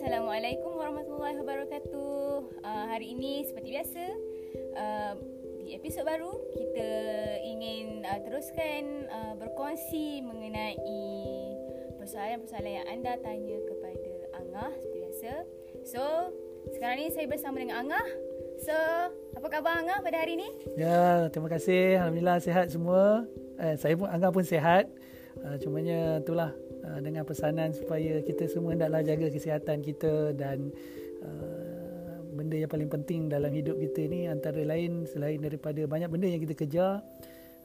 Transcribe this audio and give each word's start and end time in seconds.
Assalamualaikum 0.00 0.80
warahmatullahi 0.80 1.36
wabarakatuh. 1.44 2.64
Uh, 2.64 2.84
hari 2.88 3.12
ini 3.12 3.44
seperti 3.44 3.68
biasa 3.76 4.04
uh, 4.72 5.12
di 5.60 5.76
episod 5.76 6.08
baru 6.08 6.40
kita 6.56 6.92
ingin 7.44 8.08
uh, 8.08 8.16
teruskan 8.24 9.04
uh, 9.12 9.36
berkongsi 9.36 10.24
mengenai 10.24 10.96
persoalan-persoalan 12.00 12.80
yang 12.80 12.88
anda 12.88 13.12
tanya 13.20 13.60
kepada 13.60 14.12
Angah 14.40 14.72
seperti 14.80 14.98
biasa. 15.04 15.32
So, 15.84 16.02
sekarang 16.72 17.04
ni 17.04 17.12
saya 17.12 17.28
bersama 17.28 17.60
dengan 17.60 17.84
Angah. 17.84 18.08
So, 18.64 18.72
apa 19.36 19.46
khabar 19.52 19.84
Angah 19.84 20.00
pada 20.00 20.16
hari 20.24 20.40
ini? 20.40 20.48
Ya, 20.80 21.28
terima 21.28 21.52
kasih. 21.52 22.00
Alhamdulillah 22.00 22.40
sihat 22.40 22.72
semua. 22.72 23.28
Eh, 23.60 23.76
saya 23.76 24.00
pun 24.00 24.08
Angah 24.08 24.32
pun 24.32 24.48
sihat. 24.48 24.88
Uh, 25.44 25.60
cumanya 25.60 26.24
itulah 26.24 26.56
uh, 26.84 26.98
dengan 27.02 27.24
pesanan 27.24 27.72
supaya 27.72 28.20
kita 28.24 28.46
semua 28.46 28.76
hendaklah 28.76 29.02
jaga 29.04 29.26
kesihatan 29.32 29.80
kita 29.84 30.36
dan 30.36 30.72
uh, 31.24 32.18
benda 32.34 32.56
yang 32.56 32.70
paling 32.70 32.88
penting 32.88 33.28
dalam 33.28 33.52
hidup 33.52 33.76
kita 33.76 34.06
ni 34.08 34.30
antara 34.30 34.62
lain 34.64 35.04
selain 35.04 35.42
daripada 35.42 35.84
banyak 35.84 36.08
benda 36.08 36.26
yang 36.30 36.40
kita 36.40 36.56
kejar 36.56 37.04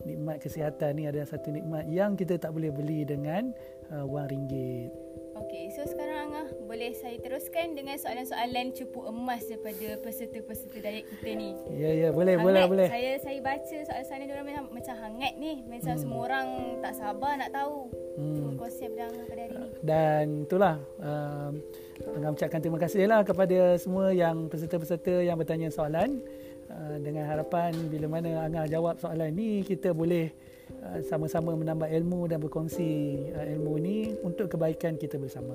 nikmat 0.04 0.43
kesihatan 0.43 0.99
ni 0.99 1.07
adalah 1.07 1.23
satu 1.23 1.55
nikmat 1.55 1.88
yang 1.88 2.20
kita 2.20 2.35
tak 2.35 2.52
boleh 2.52 2.73
beli 2.73 3.07
dengan 3.07 3.55
uh, 3.95 4.04
wang 4.04 4.27
ringgit. 4.27 4.91
Okey, 5.35 5.68
so 5.76 5.84
sekarang 5.84 6.32
Angah 6.32 6.48
boleh 6.63 6.95
saya 6.95 7.20
teruskan 7.20 7.76
dengan 7.76 7.99
soalan-soalan 7.99 8.71
cupu 8.71 9.04
emas 9.04 9.43
daripada 9.48 9.99
peserta-peserta 9.99 10.79
diet 10.79 11.05
kita 11.12 11.29
ni. 11.35 11.52
Ya 11.76 11.91
ya, 11.91 12.09
boleh 12.16 12.40
hangat. 12.40 12.48
boleh 12.48 12.63
boleh. 12.71 12.88
Saya 12.88 13.12
saya 13.20 13.40
baca 13.43 13.77
soalan-soalan 13.84 14.26
dia 14.32 14.43
macam 14.43 14.66
macam 14.71 14.95
hangat 14.95 15.34
ni, 15.35 15.54
macam 15.68 15.93
hmm. 15.95 16.02
semua 16.02 16.20
orang 16.23 16.48
tak 16.79 16.93
sabar 16.95 17.32
nak 17.35 17.52
tahu. 17.52 17.91
Konsep 18.66 18.98
dan 18.98 19.14
pada 19.30 19.42
hari 19.46 19.55
ni. 19.62 19.68
Dan 19.86 20.26
itulah 20.50 20.76
uh, 20.98 21.54
Angah 22.18 22.34
ucapkan 22.34 22.58
terima 22.58 22.82
kasihlah 22.82 23.22
kepada 23.22 23.77
semua 23.77 24.10
yang 24.10 24.49
peserta-peserta 24.49 25.22
yang 25.22 25.38
bertanya 25.38 25.70
soalan. 25.70 26.18
Uh, 26.66 26.98
dengan 26.98 27.30
harapan 27.30 27.77
bila 27.94 28.10
mana 28.10 28.41
Angah 28.41 28.66
jawab 28.66 28.98
soalan 28.98 29.30
ni 29.38 29.62
kita 29.62 29.94
boleh 29.94 30.34
Uh, 30.66 30.98
sama-sama 31.05 31.54
menambah 31.54 31.85
ilmu 31.94 32.26
dan 32.26 32.41
berkongsi 32.41 33.22
uh, 33.38 33.46
ilmu 33.54 33.77
ini 33.85 34.18
untuk 34.26 34.49
kebaikan 34.49 34.98
kita 34.98 35.22
bersama. 35.22 35.54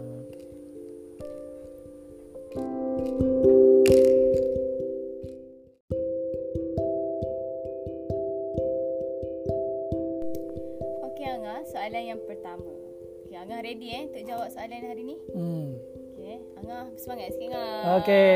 Ready 13.70 13.94
eh 13.94 14.02
untuk 14.10 14.22
jawab 14.26 14.48
soalan 14.50 14.82
hari 14.82 15.02
ni? 15.06 15.16
Hmm. 15.30 15.78
Okey, 16.18 16.36
Angah 16.58 16.84
semangat 16.98 17.30
sikit 17.38 17.54
Angah. 17.54 18.02
Okey. 18.02 18.32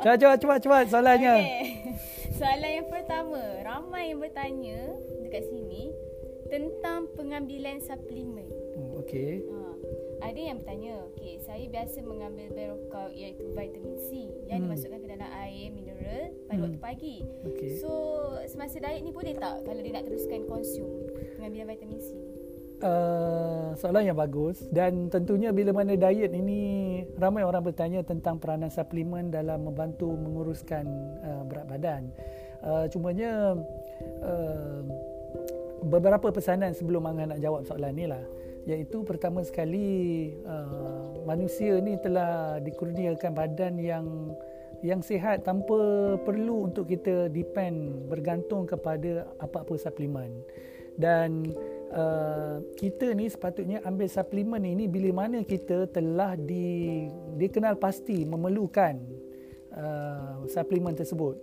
Cuba 0.00 0.14
cuba 0.16 0.34
cuba 0.40 0.54
cuba 0.56 0.76
soalannya. 0.88 1.34
Okay. 1.36 1.60
Soalan 2.40 2.70
yang 2.80 2.88
pertama, 2.88 3.42
ramai 3.60 4.16
yang 4.16 4.24
bertanya 4.24 4.80
dekat 5.20 5.44
sini 5.52 5.92
tentang 6.48 7.12
pengambilan 7.12 7.76
suplemen. 7.84 8.48
Hmm, 8.48 9.04
okey. 9.04 9.44
Ha, 9.44 9.58
ada 10.24 10.40
yang 10.40 10.56
bertanya, 10.64 11.04
okey, 11.12 11.36
saya 11.44 11.68
biasa 11.68 12.00
mengambil 12.00 12.48
berokau 12.48 13.12
iaitu 13.12 13.52
vitamin 13.52 14.00
C 14.08 14.32
yang 14.48 14.64
hmm. 14.64 14.72
dimasukkan 14.72 14.98
ke 15.04 15.08
dalam 15.12 15.30
air 15.44 15.68
mineral 15.76 16.32
pada 16.48 16.56
hmm. 16.56 16.64
waktu 16.64 16.80
pagi. 16.80 17.16
Okay. 17.52 17.76
So, 17.76 17.92
semasa 18.48 18.80
diet 18.80 19.04
ni 19.04 19.12
boleh 19.12 19.36
tak 19.36 19.60
kalau 19.68 19.80
dia 19.84 19.92
nak 20.00 20.08
teruskan 20.08 20.48
konsum 20.48 20.88
pengambilan 21.36 21.68
vitamin 21.68 22.00
C? 22.00 22.39
Uh, 22.80 23.76
soalan 23.76 24.08
yang 24.08 24.16
bagus. 24.16 24.64
Dan 24.72 25.12
tentunya 25.12 25.52
bila 25.52 25.76
mana 25.76 26.00
diet 26.00 26.32
ini 26.32 27.04
ramai 27.20 27.44
orang 27.44 27.60
bertanya 27.60 28.00
tentang 28.00 28.40
peranan 28.40 28.72
suplemen 28.72 29.28
dalam 29.28 29.68
membantu 29.68 30.08
menguruskan 30.08 30.88
uh, 31.20 31.44
berat 31.44 31.68
badan. 31.68 32.02
Uh, 32.64 32.88
cumanya 32.88 33.52
uh, 34.24 34.80
beberapa 35.84 36.32
pesanan 36.32 36.72
sebelum 36.72 37.04
Angah 37.04 37.36
nak 37.36 37.40
jawab 37.44 37.68
soalan 37.68 37.92
ni 37.92 38.08
lah. 38.08 38.24
Iaitu 38.64 39.04
pertama 39.04 39.44
sekali 39.44 40.32
uh, 40.48 41.20
manusia 41.28 41.76
ni 41.84 42.00
telah 42.00 42.64
dikurniakan 42.64 43.32
badan 43.36 43.76
yang 43.76 44.06
yang 44.80 45.04
sihat 45.04 45.44
tanpa 45.44 46.16
perlu 46.24 46.72
untuk 46.72 46.88
kita 46.88 47.28
depend 47.28 48.08
bergantung 48.08 48.64
kepada 48.64 49.28
apa-apa 49.36 49.76
suplemen. 49.76 50.32
Dan 50.96 51.52
uh, 51.92 52.62
kita 52.78 53.12
ni 53.12 53.26
sepatutnya 53.30 53.82
ambil 53.84 54.06
suplemen 54.06 54.62
ini 54.64 54.86
bila 54.86 55.26
mana 55.26 55.42
kita 55.42 55.90
telah 55.90 56.34
di 56.34 57.06
dikenal 57.36 57.76
pasti 57.76 58.22
memerlukan 58.24 58.98
uh, 59.74 60.46
suplemen 60.50 60.94
tersebut 60.94 61.36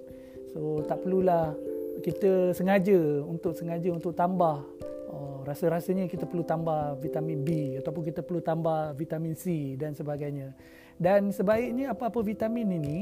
so 0.52 0.82
tak 0.88 1.04
perlulah 1.04 1.54
kita 2.02 2.54
sengaja 2.54 3.26
untuk 3.26 3.58
sengaja 3.58 3.90
untuk 3.90 4.14
tambah 4.14 4.62
oh, 5.10 5.42
rasa-rasanya 5.48 6.06
kita 6.12 6.28
perlu 6.28 6.44
tambah 6.44 7.00
vitamin 7.00 7.40
B 7.42 7.50
ataupun 7.80 8.04
kita 8.06 8.22
perlu 8.22 8.44
tambah 8.44 8.94
vitamin 8.94 9.34
C 9.34 9.74
dan 9.80 9.96
sebagainya. 9.96 10.54
Dan 10.98 11.30
sebaiknya 11.30 11.94
apa-apa 11.94 12.22
vitamin 12.26 12.68
ini 12.82 13.00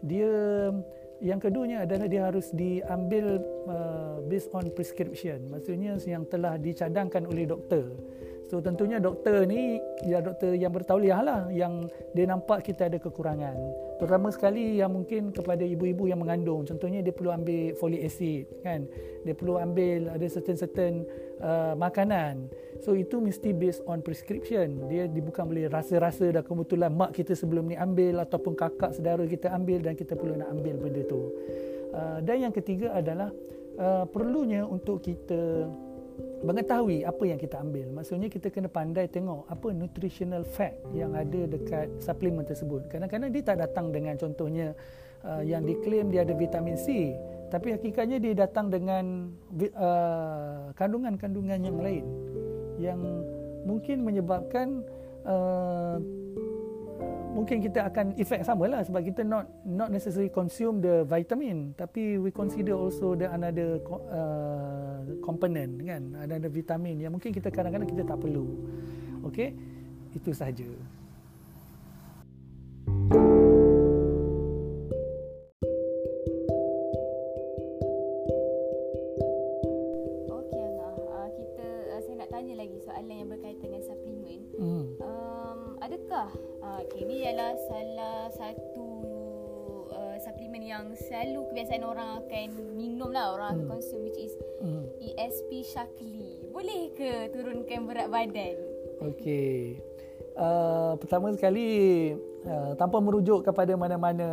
dia 0.00 0.72
yang 1.24 1.40
keduanya 1.40 1.88
adalah 1.88 2.06
dia 2.06 2.28
harus 2.28 2.52
diambil 2.52 3.40
uh, 3.68 4.20
based 4.28 4.52
on 4.52 4.68
prescription. 4.72 5.48
Maksudnya 5.48 5.96
yang 6.04 6.28
telah 6.28 6.60
dicadangkan 6.60 7.24
oleh 7.24 7.48
doktor. 7.48 7.88
So 8.46 8.62
tentunya 8.62 9.02
doktor 9.02 9.42
ni 9.42 9.82
ya 10.06 10.22
doktor 10.22 10.54
yang 10.54 10.70
bertauliah 10.70 11.18
lah 11.18 11.40
yang 11.50 11.90
dia 12.14 12.30
nampak 12.30 12.62
kita 12.62 12.86
ada 12.86 12.98
kekurangan. 13.02 13.58
Terutama 13.98 14.30
sekali 14.30 14.78
yang 14.78 14.94
mungkin 14.94 15.34
kepada 15.34 15.66
ibu-ibu 15.66 16.06
yang 16.06 16.22
mengandung. 16.22 16.62
Contohnya 16.62 17.02
dia 17.02 17.10
perlu 17.10 17.34
ambil 17.34 17.74
folic 17.74 18.06
acid 18.06 18.46
kan. 18.62 18.86
Dia 19.26 19.34
perlu 19.34 19.58
ambil 19.58 20.14
ada 20.14 20.26
certain-certain 20.30 21.02
uh, 21.42 21.74
makanan. 21.74 22.46
So 22.86 22.94
itu 22.94 23.18
mesti 23.18 23.50
based 23.50 23.82
on 23.90 23.98
prescription. 24.04 24.86
Dia 24.86 25.10
bukan 25.10 25.50
boleh 25.50 25.66
rasa-rasa 25.66 26.30
dah 26.30 26.44
kebetulan 26.46 26.94
mak 26.94 27.18
kita 27.18 27.34
sebelum 27.34 27.66
ni 27.66 27.74
ambil 27.74 28.22
ataupun 28.22 28.54
kakak 28.54 28.94
saudara 28.94 29.26
kita 29.26 29.50
ambil 29.50 29.82
dan 29.82 29.98
kita 29.98 30.14
perlu 30.14 30.38
nak 30.38 30.54
ambil 30.54 30.78
benda 30.78 31.02
tu. 31.02 31.34
Uh, 31.90 32.22
dan 32.22 32.46
yang 32.46 32.54
ketiga 32.54 32.94
adalah 32.94 33.32
uh, 33.80 34.04
perlunya 34.06 34.62
untuk 34.62 35.02
kita 35.02 35.66
mengetahui 36.44 37.06
apa 37.06 37.22
yang 37.24 37.40
kita 37.40 37.56
ambil. 37.60 37.88
Maksudnya 37.96 38.28
kita 38.28 38.52
kena 38.52 38.68
pandai 38.68 39.08
tengok 39.08 39.48
apa 39.48 39.72
nutritional 39.72 40.44
fact 40.44 40.76
yang 40.92 41.16
ada 41.16 41.48
dekat 41.48 41.88
suplemen 42.02 42.44
tersebut. 42.44 42.84
Kadang-kadang 42.92 43.30
dia 43.32 43.42
tak 43.44 43.58
datang 43.64 43.88
dengan 43.94 44.20
contohnya 44.20 44.76
uh, 45.24 45.40
yang 45.40 45.64
diklaim 45.64 46.12
dia 46.12 46.28
ada 46.28 46.36
vitamin 46.36 46.76
C, 46.76 47.16
tapi 47.48 47.72
hakikatnya 47.72 48.20
dia 48.20 48.34
datang 48.36 48.68
dengan 48.68 49.32
uh, 49.78 50.74
kandungan-kandungan 50.76 51.60
yang 51.62 51.78
lain 51.80 52.04
yang 52.76 53.00
mungkin 53.64 54.04
menyebabkan 54.04 54.84
uh, 55.24 55.96
mungkin 57.36 57.60
kita 57.60 57.92
akan 57.92 58.16
efek 58.16 58.40
sama 58.40 58.64
lah 58.64 58.80
sebab 58.80 59.04
kita 59.04 59.20
not 59.20 59.44
not 59.68 59.92
necessarily 59.92 60.32
consume 60.32 60.80
the 60.80 61.04
vitamin. 61.04 61.76
Tapi 61.76 62.16
we 62.16 62.32
consider 62.32 62.72
also 62.72 63.12
the 63.12 63.28
another 63.28 63.76
uh, 64.08 65.04
component 65.20 65.84
kan 65.84 66.16
ada 66.16 66.48
vitamin 66.48 66.96
yang 66.96 67.12
mungkin 67.12 67.28
kita 67.36 67.52
kadang-kadang 67.52 67.92
kita 67.92 68.08
tak 68.08 68.16
perlu. 68.16 68.56
Okey 69.28 69.52
itu 70.16 70.32
saja 70.32 70.64
ESP 95.26 95.66
Shakli. 95.66 96.46
Boleh 96.54 96.94
ke 96.94 97.34
turunkan 97.34 97.90
berat 97.90 98.06
badan? 98.06 98.54
Okey. 99.02 99.82
Uh, 100.38 100.94
pertama 101.02 101.34
sekali 101.34 101.66
uh, 102.46 102.78
tanpa 102.78 103.02
merujuk 103.02 103.42
kepada 103.42 103.74
mana-mana 103.74 104.28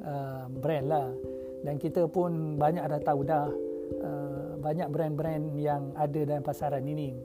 uh, 0.00 0.48
brand 0.48 0.86
lah 0.88 1.12
dan 1.60 1.76
kita 1.76 2.08
pun 2.08 2.56
banyak 2.56 2.80
dah 2.80 3.00
tahu 3.04 3.20
dah 3.28 3.44
uh, 4.00 4.56
banyak 4.56 4.88
brand-brand 4.88 5.52
yang 5.60 5.92
ada 5.92 6.24
dalam 6.24 6.40
pasaran 6.40 6.80
ini. 6.88 7.20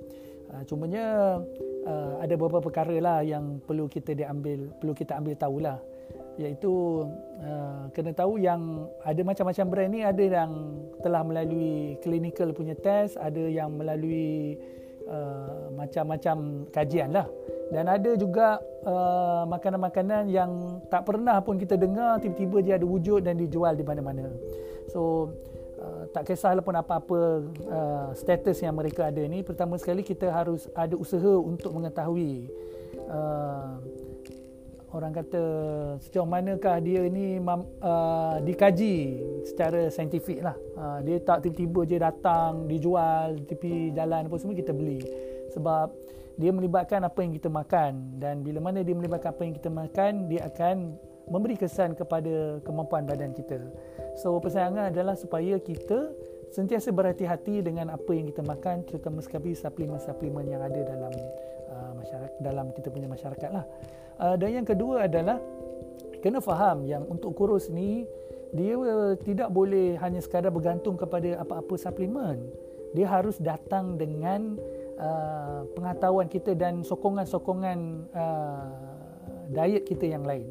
Uh, 0.51 0.59
cumanya 0.67 1.39
uh, 1.85 2.21
ada 2.21 2.33
beberapa 2.35 2.59
perkara 2.59 2.97
lah 2.99 3.19
yang 3.21 3.61
perlu 3.63 3.85
kita 3.87 4.11
diambil 4.17 4.73
perlu 4.81 4.93
kita 4.93 5.17
ambil 5.17 5.35
tahulah 5.37 5.79
iaitu 6.35 7.07
uh, 7.39 7.87
kena 7.95 8.11
tahu 8.11 8.35
yang 8.41 8.91
ada 9.07 9.21
macam-macam 9.23 9.65
brand 9.71 9.91
ni 9.93 10.01
ada 10.03 10.19
yang 10.19 10.51
telah 10.99 11.23
melalui 11.23 11.95
clinical 12.03 12.51
punya 12.51 12.75
test 12.75 13.15
ada 13.15 13.39
yang 13.39 13.71
melalui 13.79 14.59
uh, 15.07 15.71
macam-macam 15.71 16.67
kajian 16.75 17.15
lah 17.15 17.25
dan 17.73 17.89
ada 17.89 18.13
juga 18.13 18.61
uh, 18.85 19.43
makanan-makanan 19.49 20.29
yang 20.29 20.77
tak 20.93 21.01
pernah 21.07 21.41
pun 21.41 21.57
kita 21.57 21.73
dengar 21.73 22.21
tiba-tiba 22.21 22.57
dia 22.61 22.73
ada 22.77 22.85
wujud 22.85 23.25
dan 23.25 23.41
dijual 23.41 23.73
di 23.73 23.81
mana-mana. 23.81 24.29
So 24.93 25.33
uh, 25.85 26.09
tak 26.09 26.33
kisahlah 26.33 26.65
pun 26.65 26.73
apa-apa 26.73 27.45
uh, 27.69 28.09
status 28.17 28.57
yang 28.65 28.73
mereka 28.73 29.13
ada 29.13 29.21
ni 29.21 29.45
pertama 29.45 29.77
sekali 29.77 30.01
kita 30.01 30.33
harus 30.33 30.65
ada 30.73 30.97
usaha 30.97 31.37
untuk 31.37 31.69
mengetahui 31.77 32.49
uh, 33.05 33.77
orang 34.95 35.11
kata 35.11 35.43
sejauh 35.99 36.23
manakah 36.23 36.79
dia 36.79 37.03
ni 37.11 37.35
uh, 37.43 38.39
dikaji 38.39 39.19
secara 39.43 39.91
saintifik 39.91 40.39
lah. 40.39 40.55
Uh, 40.79 41.03
dia 41.03 41.19
tak 41.19 41.43
tiba-tiba 41.43 41.81
je 41.83 41.97
datang, 41.99 42.63
dijual 42.63 43.35
tepi 43.43 43.91
jalan 43.91 44.31
apa 44.31 44.35
semua 44.39 44.55
kita 44.55 44.71
beli. 44.71 45.03
Sebab 45.51 45.91
dia 46.39 46.51
melibatkan 46.51 47.03
apa 47.03 47.19
yang 47.23 47.35
kita 47.35 47.51
makan 47.51 48.19
dan 48.19 48.43
bila 48.43 48.59
mana 48.63 48.83
dia 48.83 48.95
melibatkan 48.95 49.35
apa 49.35 49.41
yang 49.43 49.55
kita 49.55 49.69
makan 49.71 50.27
dia 50.31 50.47
akan 50.47 50.95
memberi 51.29 51.57
kesan 51.57 51.97
kepada 51.97 52.61
kemampuan 52.61 53.05
badan 53.05 53.33
kita. 53.33 53.59
So 54.19 54.37
pesanangan 54.39 54.93
adalah 54.93 55.17
supaya 55.17 55.57
kita 55.57 56.13
sentiasa 56.53 56.93
berhati-hati 56.93 57.65
dengan 57.65 57.91
apa 57.91 58.11
yang 58.15 58.29
kita 58.29 58.45
makan 58.45 58.85
terutama 58.87 59.19
sekali 59.19 59.51
suplemen-suplemen 59.57 60.45
yang 60.47 60.61
ada 60.63 60.81
dalam 60.85 61.13
uh, 61.71 61.91
masyarakat 61.99 62.37
dalam 62.39 62.71
kita 62.71 62.87
punya 62.93 63.09
masyarakat 63.09 63.49
lah. 63.51 63.65
Uh, 64.15 64.35
dan 64.39 64.63
yang 64.63 64.67
kedua 64.67 65.09
adalah 65.09 65.41
kena 66.23 66.39
faham 66.39 66.87
yang 66.87 67.03
untuk 67.09 67.35
kurus 67.35 67.67
ni 67.67 68.07
dia 68.55 68.77
tidak 69.27 69.51
boleh 69.51 69.99
hanya 69.99 70.23
sekadar 70.23 70.47
bergantung 70.53 70.95
kepada 70.95 71.43
apa-apa 71.43 71.75
suplemen. 71.75 72.47
Dia 72.95 73.11
harus 73.11 73.35
datang 73.41 73.99
dengan 73.99 74.55
Uh, 74.95 75.67
pengetahuan 75.75 76.31
kita 76.31 76.55
dan 76.55 76.79
sokongan-sokongan 76.79 78.07
uh, 78.15 78.71
diet 79.51 79.83
kita 79.83 80.07
yang 80.07 80.23
lain. 80.23 80.47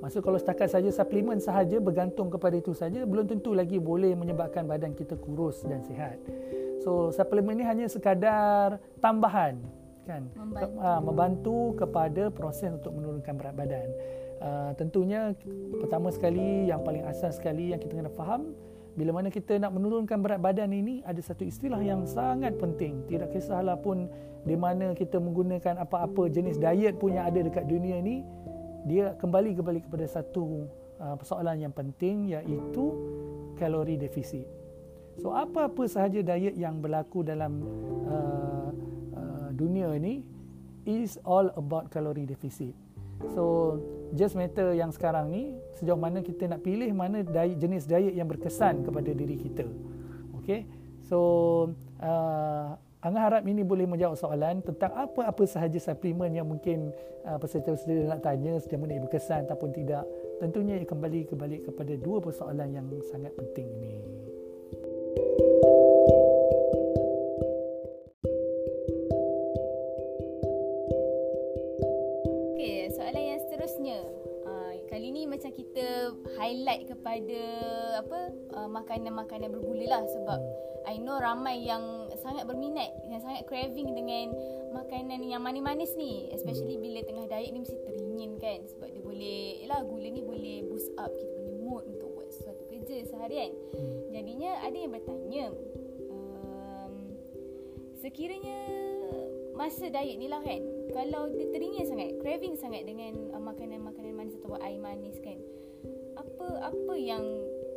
Maksud 0.00 0.24
kalau 0.24 0.40
setakat 0.40 0.72
saja 0.72 0.88
suplemen 0.88 1.36
sahaja 1.38 1.76
bergantung 1.76 2.32
kepada 2.32 2.56
itu 2.56 2.72
saja 2.72 3.04
belum 3.04 3.28
tentu 3.28 3.52
lagi 3.52 3.76
boleh 3.76 4.16
menyebabkan 4.16 4.64
badan 4.64 4.96
kita 4.96 5.16
kurus 5.20 5.60
dan 5.68 5.84
sihat. 5.84 6.16
So 6.80 7.12
suplemen 7.12 7.60
ini 7.60 7.64
hanya 7.68 7.86
sekadar 7.86 8.80
tambahan 9.04 9.60
kan 10.08 10.24
membantu, 10.32 10.68
uh, 10.80 11.00
membantu 11.04 11.58
kepada 11.76 12.22
proses 12.32 12.72
untuk 12.72 12.96
menurunkan 12.96 13.32
berat 13.36 13.54
badan. 13.54 13.88
Uh, 14.40 14.72
tentunya 14.80 15.36
pertama 15.84 16.08
sekali 16.08 16.72
yang 16.72 16.80
paling 16.80 17.04
asas 17.04 17.36
sekali 17.36 17.76
yang 17.76 17.80
kita 17.80 17.92
kena 18.00 18.08
faham 18.08 18.56
bila 18.96 19.20
mana 19.20 19.28
kita 19.30 19.60
nak 19.60 19.76
menurunkan 19.76 20.18
berat 20.18 20.40
badan 20.42 20.72
ini 20.72 21.04
ada 21.06 21.20
satu 21.22 21.46
istilah 21.46 21.78
yang 21.78 22.08
sangat 22.08 22.56
penting 22.58 23.04
tidak 23.06 23.30
kisahlah 23.36 23.78
pun 23.78 24.08
di 24.42 24.56
mana 24.56 24.96
kita 24.96 25.20
menggunakan 25.20 25.84
apa-apa 25.84 26.32
jenis 26.32 26.56
diet 26.56 26.96
pun 26.96 27.12
yang 27.12 27.28
ada 27.28 27.44
dekat 27.44 27.68
dunia 27.68 28.00
ini 28.00 28.24
dia 28.84 29.16
kembali 29.18 29.56
kembali 29.56 29.80
kepada 29.84 30.06
satu 30.08 30.68
uh, 31.00 31.16
persoalan 31.16 31.60
yang 31.60 31.74
penting 31.74 32.32
iaitu 32.32 32.84
kalori 33.56 34.00
defisit. 34.00 34.48
So 35.20 35.36
apa-apa 35.36 35.84
sahaja 35.84 36.24
diet 36.24 36.56
yang 36.56 36.80
berlaku 36.80 37.20
dalam 37.20 37.60
uh, 38.08 38.68
uh, 39.16 39.48
dunia 39.52 39.92
ini 40.00 40.24
is 40.88 41.20
all 41.28 41.52
about 41.60 41.92
kalori 41.92 42.24
defisit. 42.24 42.72
So 43.36 43.76
just 44.16 44.32
matter 44.32 44.72
yang 44.72 44.88
sekarang 44.96 45.28
ni 45.28 45.52
sejauh 45.76 46.00
mana 46.00 46.24
kita 46.24 46.48
nak 46.48 46.64
pilih 46.64 46.88
mana 46.96 47.20
diet, 47.20 47.60
jenis 47.60 47.84
diet 47.84 48.16
yang 48.16 48.24
berkesan 48.24 48.80
kepada 48.80 49.12
diri 49.12 49.36
kita. 49.36 49.68
Okay, 50.40 50.64
so 51.04 51.18
uh, 52.00 52.80
Angah 53.00 53.32
harap 53.32 53.48
ini 53.48 53.64
boleh 53.64 53.88
menjawab 53.88 54.12
soalan 54.12 54.60
tentang 54.60 54.92
apa-apa 54.92 55.48
sahaja 55.48 55.80
suplemen 55.80 56.36
yang 56.36 56.44
mungkin 56.44 56.92
uh, 57.24 57.40
peserta-peserta 57.40 58.12
nak 58.12 58.20
tanya 58.20 58.60
sejauh 58.60 58.76
mana 58.76 59.00
ia 59.00 59.00
berkesan 59.00 59.48
ataupun 59.48 59.72
tidak. 59.72 60.04
Tentunya 60.36 60.76
ia 60.76 60.84
kembali 60.84 61.32
kembali 61.32 61.56
kepada 61.64 61.96
dua 61.96 62.20
persoalan 62.20 62.76
yang 62.76 62.84
sangat 63.08 63.32
penting 63.40 63.72
ini. 63.72 64.20
highlight 76.40 76.88
kepada 76.88 77.42
apa 78.00 78.20
uh, 78.56 78.68
makanan-makanan 78.72 79.52
bergula 79.52 79.86
lah 79.86 80.02
sebab 80.08 80.40
I 80.88 80.96
know 80.96 81.20
ramai 81.20 81.60
yang 81.68 81.99
sangat 82.20 82.44
berminat 82.46 82.92
yang 83.08 83.20
sangat 83.24 83.48
craving 83.48 83.96
dengan 83.96 84.30
makanan 84.76 85.20
yang 85.24 85.42
manis-manis 85.42 85.92
ni. 85.96 86.28
Especially 86.30 86.76
bila 86.76 87.00
tengah 87.02 87.26
diet 87.26 87.50
ni 87.50 87.64
mesti 87.64 87.78
teringin 87.88 88.36
kan 88.38 88.62
sebab 88.68 88.88
dia 88.92 89.02
boleh 89.02 89.40
yalah 89.64 89.80
gula 89.82 90.08
ni 90.08 90.22
boleh 90.22 90.56
boost 90.68 90.92
up 91.00 91.10
kita 91.10 91.32
punya 91.40 91.54
mood 91.60 91.82
untuk 91.88 92.08
buat 92.14 92.28
sesuatu 92.30 92.62
kerja 92.68 92.96
seharian. 93.08 93.50
Jadinya 94.12 94.50
ada 94.62 94.76
yang 94.76 94.92
bertanya 94.92 95.44
um, 96.12 96.94
sekiranya 97.98 98.58
masa 99.58 99.92
diet 99.92 100.16
ni 100.16 100.24
lah 100.24 100.40
kan 100.40 100.60
kalau 100.96 101.28
dia 101.28 101.52
teringin 101.52 101.84
sangat 101.84 102.16
craving 102.24 102.56
sangat 102.56 102.88
dengan 102.88 103.12
uh, 103.36 103.42
makanan-makanan 103.42 104.16
manis 104.16 104.36
atau 104.40 104.56
air 104.56 104.80
manis 104.80 105.20
kan 105.20 105.36
apa 106.16 106.72
apa 106.72 106.94
yang 106.96 107.20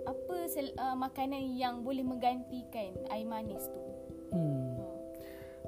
apa 0.07 0.35
sel, 0.47 0.71
uh, 0.79 0.95
makanan 0.95 1.55
yang 1.55 1.83
boleh 1.83 2.03
menggantikan 2.03 2.95
air 3.11 3.27
manis 3.27 3.67
tu? 3.67 3.82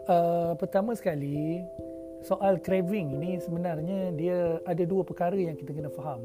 Uh, 0.06 0.54
pertama 0.62 0.94
sekali 0.94 1.66
soal 2.22 2.62
craving 2.62 3.18
ini 3.18 3.42
sebenarnya 3.42 4.13
dia 4.13 4.62
ada 4.62 4.86
dua 4.86 5.02
perkara 5.02 5.34
yang 5.34 5.57
kita 5.57 5.74
kena 5.74 5.90
faham 5.90 6.22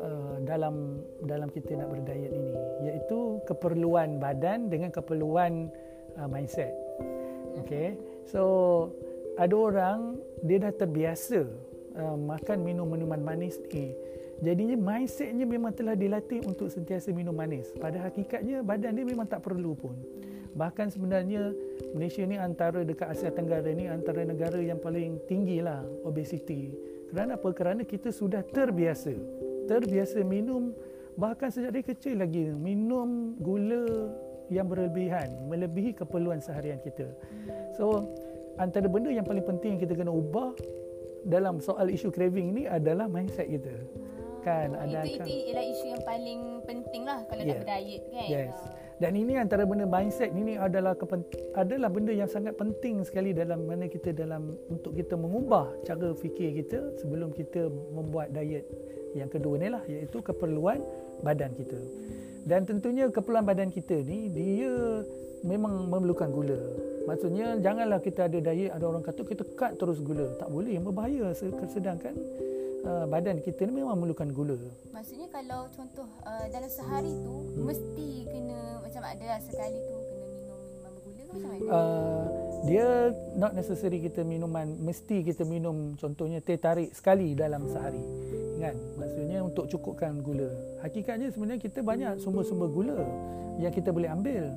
uh, 0.00 0.40
dalam 0.48 1.04
dalam 1.28 1.52
kita 1.52 1.76
nak 1.76 1.92
berdiet 1.92 2.32
ini 2.32 2.56
iaitu 2.88 3.44
keperluan 3.44 4.16
badan 4.16 4.72
dengan 4.72 4.88
keperluan 4.88 5.68
uh, 6.16 6.28
mindset. 6.32 6.72
Okay, 7.60 8.00
so 8.24 8.88
ada 9.36 9.52
orang 9.52 10.16
dia 10.40 10.56
dah 10.56 10.72
terbiasa 10.72 11.44
uh, 12.00 12.16
makan 12.16 12.64
minum 12.64 12.88
minuman 12.88 13.20
manis 13.20 13.60
ni 13.68 13.92
Jadinya 14.40 14.72
mindsetnya 14.72 15.44
memang 15.44 15.76
telah 15.76 15.92
dilatih 15.92 16.40
untuk 16.48 16.72
sentiasa 16.72 17.12
minum 17.12 17.36
manis. 17.36 17.68
Pada 17.76 18.08
hakikatnya 18.08 18.64
badan 18.64 18.96
dia 18.96 19.04
memang 19.04 19.28
tak 19.28 19.44
perlu 19.44 19.76
pun. 19.76 19.92
Bahkan 20.54 20.90
sebenarnya 20.90 21.54
Malaysia 21.94 22.22
ni 22.26 22.36
antara 22.38 22.82
dekat 22.82 23.14
Asia 23.14 23.30
Tenggara 23.30 23.70
ni 23.70 23.86
antara 23.86 24.26
negara 24.26 24.58
yang 24.58 24.82
paling 24.82 25.22
tinggi 25.30 25.62
lah 25.62 25.82
obesiti. 26.02 26.74
Kerana 27.10 27.38
apa? 27.38 27.50
Kerana 27.54 27.82
kita 27.86 28.10
sudah 28.10 28.42
terbiasa. 28.42 29.14
Terbiasa 29.66 30.22
minum 30.26 30.74
bahkan 31.18 31.50
sejak 31.50 31.74
dari 31.74 31.84
kecil 31.86 32.22
lagi 32.22 32.50
minum 32.50 33.34
gula 33.38 34.10
yang 34.50 34.66
berlebihan 34.66 35.30
melebihi 35.46 35.94
keperluan 35.94 36.42
seharian 36.42 36.82
kita. 36.82 37.06
So 37.78 38.10
antara 38.58 38.90
benda 38.90 39.14
yang 39.14 39.26
paling 39.26 39.46
penting 39.46 39.78
yang 39.78 39.82
kita 39.82 39.94
kena 39.94 40.10
ubah 40.10 40.54
dalam 41.26 41.60
soal 41.60 41.86
isu 41.92 42.10
craving 42.10 42.56
ni 42.56 42.62
adalah 42.66 43.06
mindset 43.06 43.46
kita 43.46 43.76
kan 44.40 44.72
oh, 44.72 44.82
ada 44.82 45.04
itu, 45.04 45.20
itu 45.20 45.32
ialah 45.52 45.64
isu 45.68 45.84
yang 45.92 46.02
paling 46.08 46.40
penting 46.64 47.02
lah 47.04 47.20
kalau 47.28 47.42
yeah. 47.44 47.60
nak 47.60 47.64
berdiet 47.68 48.04
kan 48.08 48.28
yes. 48.28 48.56
Dan 49.00 49.16
ini 49.16 49.40
antara 49.40 49.64
benda 49.64 49.88
mindset 49.88 50.28
ini 50.36 50.60
adalah 50.60 50.92
adalah 51.56 51.88
benda 51.88 52.12
yang 52.12 52.28
sangat 52.28 52.52
penting 52.60 53.00
sekali 53.00 53.32
dalam 53.32 53.64
mana 53.64 53.88
kita 53.88 54.12
dalam 54.12 54.52
untuk 54.68 54.92
kita 54.92 55.16
mengubah 55.16 55.72
cara 55.88 56.12
fikir 56.12 56.52
kita 56.60 57.00
sebelum 57.00 57.32
kita 57.32 57.72
membuat 57.96 58.36
diet 58.36 58.68
yang 59.16 59.32
kedua 59.32 59.56
ni 59.56 59.72
lah 59.72 59.80
iaitu 59.88 60.20
keperluan 60.20 60.84
badan 61.24 61.56
kita. 61.56 61.80
Dan 62.44 62.68
tentunya 62.68 63.08
keperluan 63.08 63.48
badan 63.48 63.72
kita 63.72 64.04
ni 64.04 64.28
dia 64.28 65.00
memang 65.48 65.88
memerlukan 65.88 66.28
gula. 66.28 66.60
Maksudnya 67.08 67.56
janganlah 67.56 68.04
kita 68.04 68.28
ada 68.28 68.36
diet 68.36 68.68
ada 68.68 68.84
orang 68.84 69.00
kata 69.00 69.24
kita 69.24 69.48
cut 69.56 69.80
terus 69.80 70.04
gula. 70.04 70.28
Tak 70.36 70.52
boleh 70.52 70.76
berbahaya 70.76 71.32
sedangkan 71.72 72.12
uh, 72.84 73.04
badan 73.08 73.40
kita 73.44 73.68
ni 73.68 73.80
memang 73.80 73.96
memerlukan 73.98 74.28
gula. 74.32 74.56
Maksudnya 74.92 75.28
kalau 75.32 75.68
contoh 75.72 76.08
uh, 76.24 76.46
dalam 76.48 76.70
sehari 76.70 77.12
tu 77.20 77.34
hmm. 77.34 77.64
mesti 77.64 78.08
kena 78.28 78.58
macam 78.80 79.02
ada 79.04 79.24
lah 79.24 79.40
sekali 79.40 79.78
tu 79.84 79.96
kena 79.96 80.26
minum 80.28 80.58
minuman 80.60 80.90
bergula 80.96 81.22
ke 81.22 81.32
macam 81.32 81.48
mana? 81.48 81.68
Uh, 81.68 82.24
dia 82.68 82.86
not 83.40 83.52
necessary 83.56 83.98
kita 84.04 84.20
minuman 84.20 84.66
mesti 84.80 85.24
kita 85.24 85.42
minum 85.48 85.96
contohnya 85.96 86.44
teh 86.44 86.60
tarik 86.60 86.92
sekali 86.92 87.32
dalam 87.32 87.64
sehari. 87.68 88.04
Kan? 88.60 88.76
Maksudnya 89.00 89.40
untuk 89.40 89.64
cukupkan 89.72 90.20
gula. 90.20 90.52
Hakikatnya 90.84 91.32
sebenarnya 91.32 91.60
kita 91.64 91.80
banyak 91.80 92.20
sumber-sumber 92.20 92.68
gula 92.68 93.00
yang 93.56 93.72
kita 93.72 93.88
boleh 93.88 94.12
ambil. 94.12 94.52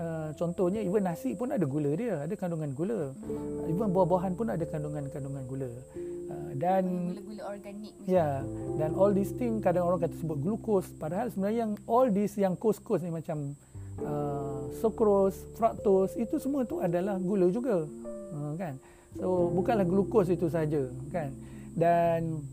Uh, 0.00 0.32
contohnya 0.38 0.80
even 0.80 1.04
nasi 1.04 1.36
pun 1.36 1.50
ada 1.50 1.66
gula 1.66 1.92
dia, 1.92 2.22
ada 2.22 2.32
kandungan 2.38 2.72
gula. 2.72 3.10
Even 3.66 3.90
buah-buahan 3.90 4.32
pun 4.38 4.48
ada 4.54 4.62
kandungan-kandungan 4.64 5.44
gula. 5.50 5.70
Dan 6.60 7.16
gula-gula 7.16 7.42
organik 7.56 7.94
ya 8.04 8.44
dan 8.76 8.92
all 8.92 9.16
these 9.16 9.32
thing 9.32 9.64
kadang 9.64 9.88
orang 9.88 10.04
kata 10.04 10.12
sebut 10.20 10.38
glukos 10.44 10.92
padahal 11.00 11.32
sebenarnya 11.32 11.64
yang 11.64 11.72
all 11.88 12.12
these 12.12 12.36
yang 12.36 12.52
kos-kos 12.52 13.00
ni 13.00 13.08
macam 13.08 13.56
uh, 14.04 14.68
sucrose 14.76 15.40
fructose 15.56 16.20
itu 16.20 16.36
semua 16.36 16.68
tu 16.68 16.84
adalah 16.84 17.16
gula 17.16 17.48
juga. 17.48 17.88
Uh, 18.30 18.52
kan? 18.60 18.76
So 19.16 19.48
bukanlah 19.50 19.88
glukos 19.88 20.28
itu 20.28 20.52
saja 20.52 20.84
kan. 21.08 21.32
Dan 21.72 22.44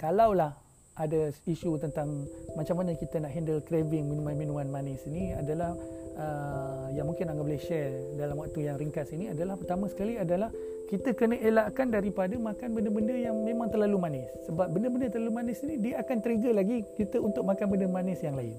kalaulah 0.00 0.56
ada 0.94 1.34
isu 1.44 1.74
tentang 1.82 2.24
macam 2.54 2.80
mana 2.80 2.94
kita 2.94 3.18
nak 3.18 3.34
handle 3.34 3.58
craving 3.66 4.06
minuman-minuman 4.06 4.70
manis 4.70 5.02
ini 5.10 5.34
adalah 5.34 5.74
uh, 6.14 6.86
yang 6.94 7.10
mungkin 7.10 7.34
anda 7.34 7.42
boleh 7.42 7.58
share 7.58 8.14
dalam 8.14 8.38
waktu 8.38 8.70
yang 8.70 8.78
ringkas 8.78 9.10
ini 9.10 9.34
adalah 9.34 9.58
pertama 9.58 9.90
sekali 9.90 10.14
adalah 10.14 10.54
kita 10.84 11.16
kena 11.16 11.40
elakkan 11.40 11.88
daripada 11.88 12.36
makan 12.36 12.76
benda-benda 12.76 13.16
yang 13.16 13.36
memang 13.40 13.72
terlalu 13.72 13.96
manis. 13.96 14.28
Sebab 14.44 14.68
benda-benda 14.68 15.08
terlalu 15.08 15.32
manis 15.32 15.64
ini 15.64 15.80
dia 15.80 16.00
akan 16.04 16.16
trigger 16.20 16.52
lagi 16.52 16.84
kita 16.94 17.18
untuk 17.18 17.42
makan 17.42 17.66
benda 17.72 17.88
manis 17.88 18.20
yang 18.20 18.36
lain. 18.36 18.56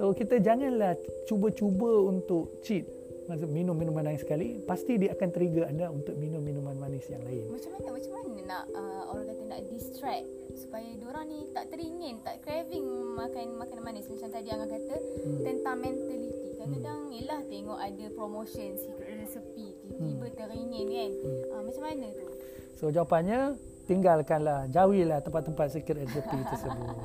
So 0.00 0.16
kita 0.16 0.40
janganlah 0.40 0.96
cuba-cuba 1.28 2.08
untuk 2.08 2.58
cheat. 2.64 2.88
Maksud 3.22 3.54
minum 3.54 3.78
minuman 3.78 4.02
lain 4.02 4.18
sekali 4.18 4.58
pasti 4.66 4.98
dia 4.98 5.14
akan 5.14 5.28
trigger 5.30 5.70
anda 5.70 5.86
untuk 5.94 6.18
minum 6.18 6.42
minuman 6.42 6.74
manis 6.74 7.06
yang 7.06 7.22
lain. 7.22 7.46
Macam 7.54 7.70
mana? 7.78 7.88
Macam 7.94 8.12
mana 8.18 8.40
nak 8.42 8.64
uh, 8.74 9.02
orang 9.14 9.24
kata 9.30 9.42
nak 9.46 9.60
distract 9.70 10.26
supaya 10.58 10.90
orang 11.06 11.30
ni 11.30 11.38
tak 11.54 11.70
teringin 11.70 12.18
tak 12.26 12.42
craving 12.42 12.82
makan 13.14 13.46
makanan 13.62 13.84
manis? 13.86 14.10
Macam 14.10 14.26
tadi 14.26 14.48
yang 14.50 14.66
kata 14.66 14.96
hmm. 14.98 15.38
tentang 15.46 15.76
mentality. 15.78 16.50
Kadang-kadang 16.58 16.98
hmm. 17.06 17.14
yelah 17.14 17.40
tengok 17.46 17.78
ada 17.78 18.04
promotion 18.10 18.70
secret 18.74 19.14
recipe 19.22 19.78
tiba-tiba 20.02 20.28
hmm. 20.28 20.38
teringin 20.38 20.86
kan 20.90 21.10
hmm. 21.14 21.52
uh, 21.54 21.60
macam 21.62 21.82
mana 21.86 22.06
tu 22.10 22.26
so 22.76 22.84
jawapannya 22.90 23.40
tinggalkanlah 23.86 24.60
jauhilah 24.70 25.18
tempat-tempat 25.22 25.66
secret 25.70 26.02
recipe 26.02 26.38
tersebut 26.50 26.96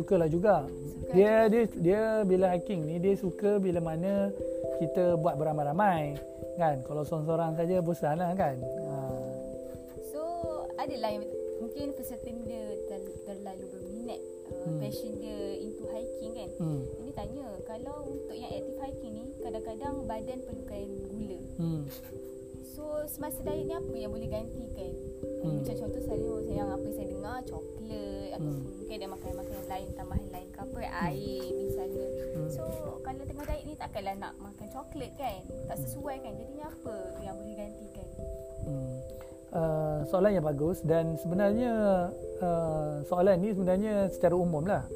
sukalah 0.00 0.28
juga. 0.30 0.64
Suka 0.66 1.12
dia 1.12 1.34
juga. 1.44 1.50
dia 1.52 1.64
dia 1.76 2.02
bila 2.24 2.46
hiking 2.54 2.80
ni 2.86 2.96
dia 3.02 3.14
suka 3.18 3.60
bila 3.60 3.78
mana 3.82 4.32
kita 4.80 5.18
buat 5.20 5.36
beramai-ramai 5.36 6.16
kan. 6.56 6.80
Kalau 6.86 7.02
seorang-seorang 7.04 7.52
saja 7.54 7.76
bosanlah 7.84 8.32
kan. 8.34 8.56
Adalah 10.80 11.12
yang 11.12 11.28
mungkin 11.60 11.92
peserta 11.92 12.32
dia 12.32 12.62
terlalu 13.28 13.68
berminat 13.68 14.20
uh, 14.48 14.64
hmm. 14.64 14.80
passion 14.80 15.12
dia 15.20 15.60
into 15.60 15.84
hiking 15.92 16.32
kan. 16.32 16.50
Hmm. 16.56 16.80
Ini 17.04 17.10
tanya 17.12 17.46
kalau 17.68 18.08
untuk 18.08 18.32
yang 18.32 18.48
active 18.48 18.80
hiking 18.80 19.12
ni 19.12 19.24
kadang-kadang 19.44 19.94
badan 20.08 20.40
perlukan 20.40 20.88
gula. 21.12 21.38
Hmm. 21.60 21.82
So 22.64 23.04
semasa 23.12 23.44
diet 23.44 23.68
ni 23.68 23.76
apa 23.76 23.92
yang 23.92 24.08
boleh 24.08 24.30
gantikan? 24.32 24.92
Hmm. 25.44 25.60
Macam 25.60 25.74
contoh 25.84 26.00
saya 26.00 26.32
yang 26.48 26.68
apa 26.72 26.88
saya 26.96 27.06
dengar 27.12 27.38
coklat 27.44 28.28
hmm. 28.32 28.36
ataupun 28.40 28.72
mungkin 28.80 28.94
ada 28.96 29.08
makanan-makanan 29.12 29.66
lain 29.68 29.88
tambahan 29.92 30.28
lain 30.32 30.48
ke 30.48 30.58
apa 30.64 30.78
hmm. 30.80 31.04
air 31.12 31.44
misalnya. 31.60 32.06
Hmm. 32.40 32.48
So 32.48 32.62
kalau 33.04 33.22
tengah 33.28 33.44
diet 33.44 33.64
ni 33.68 33.74
takkanlah 33.76 34.16
nak 34.16 34.32
makan 34.40 34.68
coklat 34.72 35.12
kan? 35.20 35.44
Tak 35.68 35.76
hmm. 35.76 35.84
sesuai 35.84 36.16
kan? 36.24 36.32
Jadinya 36.40 36.66
apa 36.72 36.96
yang 37.20 37.36
boleh 37.36 37.56
gantikan? 37.60 37.99
Uh, 39.50 40.06
soalan 40.06 40.38
yang 40.38 40.46
bagus 40.46 40.78
dan 40.86 41.18
sebenarnya 41.18 42.06
uh, 42.38 43.02
soalan 43.02 43.34
ni 43.42 43.50
sebenarnya 43.50 44.06
secara 44.06 44.38
umum 44.38 44.62
lah. 44.62 44.86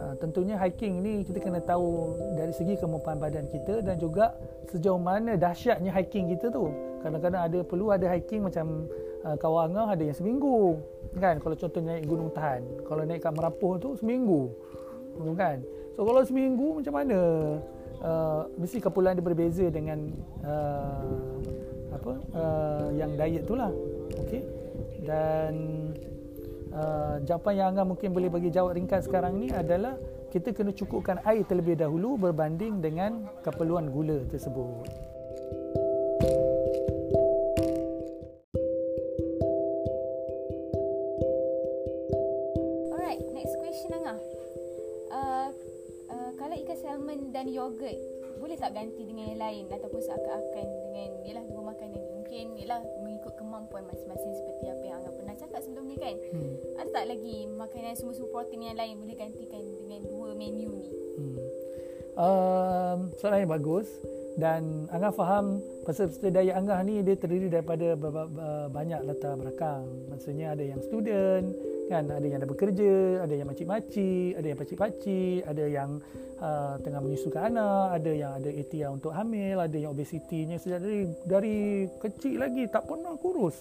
Uh, 0.00 0.16
tentunya 0.16 0.56
hiking 0.56 1.04
ni 1.04 1.28
kita 1.28 1.44
kena 1.44 1.60
tahu 1.60 2.16
dari 2.32 2.48
segi 2.56 2.80
kemampuan 2.80 3.20
badan 3.20 3.44
kita 3.52 3.84
dan 3.84 4.00
juga 4.00 4.32
sejauh 4.72 4.96
mana 4.96 5.36
dahsyatnya 5.36 5.92
hiking 5.92 6.24
kita 6.32 6.48
tu. 6.48 6.72
Kadang-kadang 7.04 7.52
ada 7.52 7.58
perlu 7.60 7.92
ada 7.92 8.08
hiking 8.08 8.48
macam 8.48 8.88
uh, 9.28 9.36
Kawangah 9.36 9.92
ada 9.92 10.00
yang 10.00 10.16
seminggu. 10.16 10.80
Kan 11.20 11.36
kalau 11.44 11.56
contoh 11.60 11.84
naik 11.84 12.08
Gunung 12.08 12.32
Tahan, 12.32 12.64
kalau 12.88 13.04
naik 13.04 13.20
kat 13.20 13.36
Merapuh 13.36 13.76
tu 13.76 13.92
seminggu. 14.00 14.48
Kan? 15.36 15.60
So 16.00 16.08
kalau 16.08 16.24
seminggu 16.24 16.80
macam 16.80 16.96
mana? 16.96 17.20
Uh, 17.98 18.46
mesti 18.56 18.78
kepulan 18.78 19.18
dia 19.18 19.26
berbeza 19.26 19.66
dengan 19.74 19.98
uh, 20.46 21.02
apa 21.90 22.12
uh, 22.32 22.88
yang 22.94 23.18
diet 23.18 23.42
tu 23.42 23.58
lah. 23.58 23.74
Okey. 24.16 24.42
Dan 25.04 25.52
uh, 26.72 27.20
jawapan 27.24 27.52
yang 27.56 27.66
Angga 27.74 27.84
mungkin 27.84 28.12
boleh 28.12 28.30
bagi 28.32 28.50
jawab 28.52 28.76
ringkas 28.76 29.08
sekarang 29.08 29.40
ni 29.40 29.48
adalah 29.52 29.96
kita 30.28 30.52
kena 30.52 30.72
cukupkan 30.72 31.20
air 31.24 31.44
terlebih 31.48 31.80
dahulu 31.80 32.20
berbanding 32.20 32.84
dengan 32.84 33.28
keperluan 33.40 33.88
gula 33.88 34.24
tersebut. 34.28 34.84
Alright, 42.92 43.20
next 43.32 43.54
question 43.60 43.92
Angga. 43.96 44.16
Uh, 45.08 45.48
uh, 46.12 46.30
dan 47.38 47.46
yogurt 47.54 47.94
boleh 48.38 48.58
tak 48.58 48.74
ganti 48.74 49.02
dengan 49.06 49.30
yang 49.30 49.40
lain 49.40 49.64
ataupun 49.70 50.00
seakan-akan 50.02 50.66
dengan 50.90 51.10
yalah 51.26 51.44
dua 51.46 51.62
makanan 51.70 51.98
ni 51.98 52.10
mungkin 52.18 52.44
mengikut 52.54 52.82
kemampuan 53.48 53.88
masing-masing 53.88 54.32
seperti 54.36 54.64
apa 54.68 54.84
yang 54.84 54.96
Angga 55.00 55.12
pernah 55.16 55.34
cakap 55.40 55.60
sebelum 55.64 55.84
ni 55.88 55.96
kan 55.96 56.12
hmm. 56.12 56.54
ada 56.76 56.88
tak 56.92 57.04
lagi 57.08 57.36
makanan 57.48 57.96
sumber-sumber 57.96 58.28
protein 58.28 58.68
yang 58.68 58.76
lain 58.76 59.00
boleh 59.00 59.16
gantikan 59.16 59.64
dengan 59.64 60.00
dua 60.04 60.28
menu 60.36 60.68
ni 60.76 60.90
hmm. 60.92 61.36
um, 62.20 62.98
soalan 63.16 63.48
yang 63.48 63.52
bagus 63.56 63.88
dan 64.36 64.84
Angga 64.92 65.10
faham 65.16 65.64
peserta 65.88 66.28
daya 66.28 66.60
Angga 66.60 66.84
ni 66.84 67.00
dia 67.00 67.16
terdiri 67.16 67.48
daripada 67.48 67.96
banyak 68.68 69.00
latar 69.08 69.40
belakang 69.40 69.88
maksudnya 70.12 70.52
ada 70.52 70.62
yang 70.62 70.84
student 70.84 71.56
kan? 71.88 72.04
Ada 72.06 72.26
yang 72.28 72.40
dah 72.44 72.50
bekerja 72.50 72.94
ada 73.24 73.34
yang 73.34 73.48
makcik-makcik 73.48 74.36
ada 74.36 74.46
yang 74.46 74.58
pakcik-pakcik 74.60 75.40
ada 75.48 75.64
yang 75.64 75.90
uh, 76.38 76.74
tengah 76.84 77.00
menyusukan 77.00 77.48
anak 77.48 77.86
ada 77.98 78.12
yang 78.12 78.32
ada 78.36 78.50
ikhtiar 78.52 78.92
untuk 78.92 79.16
hamil 79.16 79.58
ada 79.58 79.76
yang 79.76 79.90
obesitinya 79.96 80.60
sejak 80.60 80.84
dari 80.84 81.08
dari 81.24 81.56
kecil 81.98 82.44
lagi 82.44 82.68
tak 82.68 82.84
pernah 82.84 83.16
kurus. 83.16 83.56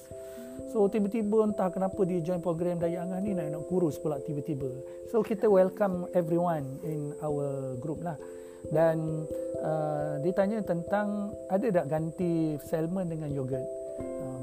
So 0.74 0.92
tiba-tiba 0.92 1.48
entah 1.48 1.72
kenapa 1.72 2.04
dia 2.04 2.20
join 2.20 2.44
program 2.44 2.78
Daya 2.82 3.08
Angah 3.08 3.24
ni 3.24 3.32
nak 3.32 3.48
nak 3.56 3.64
kurus 3.72 3.96
pula 3.98 4.20
tiba-tiba. 4.20 4.68
So 5.10 5.24
kita 5.24 5.48
welcome 5.48 6.06
everyone 6.12 6.68
in 6.84 7.16
our 7.24 7.78
group 7.80 8.04
lah. 8.04 8.20
Dan 8.68 9.24
uh, 9.64 10.20
dia 10.20 10.34
tanya 10.36 10.60
tentang 10.66 11.32
ada 11.48 11.68
tak 11.72 11.88
ganti 11.88 12.58
salmon 12.68 13.08
dengan 13.08 13.32
yogurt? 13.32 13.64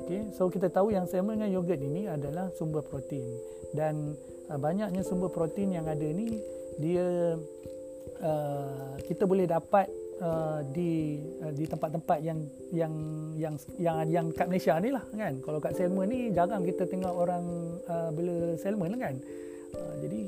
Okay, 0.04 0.20
so 0.36 0.52
kita 0.52 0.68
tahu 0.68 0.92
yang 0.92 1.04
salmon 1.08 1.40
dengan 1.40 1.50
yogurt 1.60 1.80
ini 1.80 2.08
adalah 2.08 2.48
sumber 2.56 2.84
protein 2.84 3.53
dan 3.74 4.14
uh, 4.48 4.58
banyaknya 4.58 5.02
sumber 5.02 5.28
protein 5.28 5.74
yang 5.74 5.86
ada 5.90 6.06
ni 6.06 6.38
dia 6.78 7.36
uh, 8.22 8.94
kita 9.06 9.26
boleh 9.26 9.46
dapat 9.46 9.86
uh, 10.22 10.62
di 10.70 11.20
uh, 11.42 11.52
di 11.54 11.64
tempat-tempat 11.66 12.18
yang 12.22 12.38
yang 12.70 12.94
yang 13.38 13.54
yang 13.78 13.96
yang 14.10 14.26
kat 14.34 14.46
Malaysia 14.46 14.78
ni 14.78 14.90
lah 14.94 15.04
kan. 15.14 15.34
Kalau 15.42 15.58
kat 15.58 15.74
salmon 15.74 16.06
ni 16.10 16.30
jarang 16.30 16.62
kita 16.62 16.86
tengok 16.86 17.14
orang 17.14 17.44
uh, 17.86 18.10
bela 18.14 18.54
salmon 18.58 18.94
lah 18.94 19.00
kan. 19.10 19.14
Uh, 19.74 19.94
jadi 20.02 20.20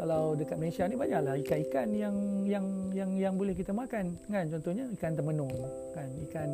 kalau 0.00 0.32
dekat 0.32 0.56
Malaysia 0.56 0.88
ni 0.88 0.96
banyaklah 0.96 1.36
ikan-ikan 1.44 1.88
yang 1.92 2.16
yang 2.48 2.64
yang 2.96 3.10
yang 3.20 3.34
boleh 3.36 3.52
kita 3.52 3.68
makan 3.68 4.16
kan 4.32 4.48
contohnya 4.48 4.88
ikan 4.96 5.12
temenung 5.12 5.52
kan 5.92 6.08
ikan 6.24 6.48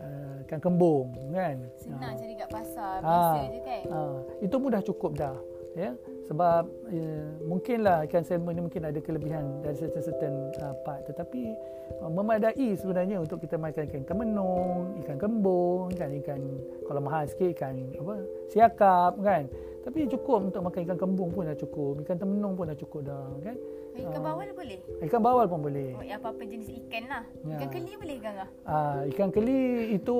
uh, 0.00 0.36
ikan 0.48 0.60
kembung 0.64 1.12
kan 1.28 1.60
senang 1.76 2.00
uh. 2.00 2.16
cari 2.16 2.34
kat 2.40 2.48
pasar 2.48 2.98
ha. 3.04 3.12
biasa 3.12 3.40
je 3.52 3.60
kan 3.60 3.82
ha. 3.92 4.00
itu 4.40 4.56
mudah 4.56 4.80
cukup 4.80 5.12
dah 5.12 5.36
ya 5.76 5.92
sebab 6.24 6.64
uh, 6.88 7.28
mungkinlah 7.44 8.08
ikan 8.08 8.24
salmon 8.24 8.56
ni 8.56 8.62
mungkin 8.64 8.88
ada 8.88 8.96
kelebihan 8.96 9.60
dari 9.60 9.76
certain-certain 9.76 10.32
uh, 10.64 10.72
part 10.82 11.04
tetapi 11.04 11.52
uh, 12.00 12.08
memadai 12.08 12.72
sebenarnya 12.80 13.20
untuk 13.20 13.44
kita 13.44 13.60
makan 13.60 13.84
ikan 13.92 14.02
temenung 14.08 14.96
ikan 15.04 15.20
kembung 15.20 15.92
kan 15.92 16.08
ikan 16.24 16.40
kalau 16.88 17.00
mahal 17.04 17.28
sikit 17.28 17.52
ikan 17.52 17.76
apa 18.00 18.14
siakap 18.48 19.12
kan 19.20 19.44
tapi 19.86 20.02
cukup 20.10 20.50
untuk 20.50 20.66
makan 20.66 20.82
ikan 20.82 20.98
kembung 20.98 21.30
pun 21.30 21.46
dah 21.46 21.54
cukup. 21.54 22.02
Ikan 22.02 22.18
temenung 22.18 22.58
pun 22.58 22.66
dah 22.66 22.74
cukup 22.74 23.06
dah. 23.06 23.22
Kan? 23.38 23.54
Ikan 23.94 24.18
bawal 24.18 24.50
uh, 24.50 24.54
boleh? 24.58 24.78
Ikan 24.98 25.20
bawal 25.22 25.46
pun 25.46 25.60
boleh. 25.62 25.94
Oh, 25.94 26.02
apa-apa 26.02 26.42
jenis 26.42 26.74
ikan 26.74 27.06
lah. 27.06 27.22
Ya. 27.46 27.62
Ikan 27.62 27.68
keli 27.70 27.94
boleh 27.94 28.16
ke? 28.18 28.30
Uh, 28.66 28.98
ikan 29.14 29.30
keli 29.30 29.94
itu 29.94 30.18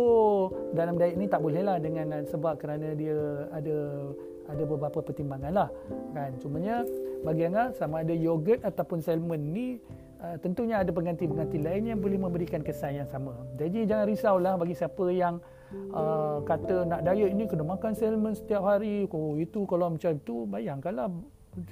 dalam 0.71 0.95
diet 0.95 1.19
ni 1.19 1.27
tak 1.27 1.43
boleh 1.43 1.67
lah 1.67 1.83
dengan 1.83 2.23
sebab 2.31 2.63
kerana 2.63 2.95
dia 2.95 3.51
ada 3.51 3.79
ada 4.47 4.63
beberapa 4.63 4.99
pertimbangan 5.03 5.53
lah. 5.53 5.69
Kan? 6.15 6.35
Cumanya 6.39 6.87
bagi 7.23 7.43
Angga 7.47 7.75
sama 7.75 8.03
ada 8.07 8.15
yogurt 8.15 8.63
ataupun 8.63 9.03
salmon 9.03 9.41
ni 9.51 9.83
uh, 10.23 10.37
tentunya 10.41 10.81
ada 10.81 10.91
pengganti-pengganti 10.95 11.59
lain 11.61 11.83
yang 11.95 11.99
boleh 11.99 12.19
memberikan 12.21 12.63
kesan 12.63 13.03
yang 13.03 13.09
sama. 13.09 13.35
Jadi 13.59 13.85
jangan 13.89 14.07
risaulah 14.07 14.55
bagi 14.55 14.75
siapa 14.79 15.05
yang 15.11 15.43
uh, 15.93 16.41
kata 16.47 16.87
nak 16.87 17.01
diet 17.03 17.31
ini 17.35 17.45
kena 17.51 17.65
makan 17.67 17.93
salmon 17.93 18.35
setiap 18.35 18.63
hari. 18.63 19.05
Oh 19.11 19.35
itu 19.37 19.67
kalau 19.67 19.93
macam 19.93 20.17
tu 20.23 20.47
bayangkanlah 20.47 21.11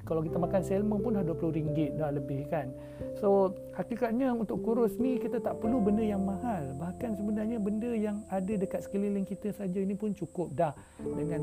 kalau 0.05 0.25
kita 0.25 0.37
makan 0.41 0.61
salmon 0.65 0.99
pun 1.01 1.13
dah 1.17 1.25
RM20 1.25 2.01
dah 2.01 2.11
lebih 2.13 2.49
kan? 2.49 2.73
So 3.21 3.53
hakikatnya 3.77 4.33
untuk 4.33 4.65
kurus 4.65 4.97
ni 4.97 5.21
kita 5.21 5.41
tak 5.41 5.61
perlu 5.61 5.81
benda 5.81 6.05
yang 6.05 6.25
mahal. 6.25 6.73
Bahkan 6.81 7.17
sebenarnya 7.21 7.59
benda 7.61 7.93
yang 7.93 8.25
ada 8.33 8.55
dekat 8.57 8.85
sekeliling 8.85 9.29
kita 9.29 9.53
saja 9.53 9.79
ini 9.81 9.93
pun 9.93 10.17
cukup 10.17 10.53
dah. 10.57 10.73
Dengan 11.01 11.43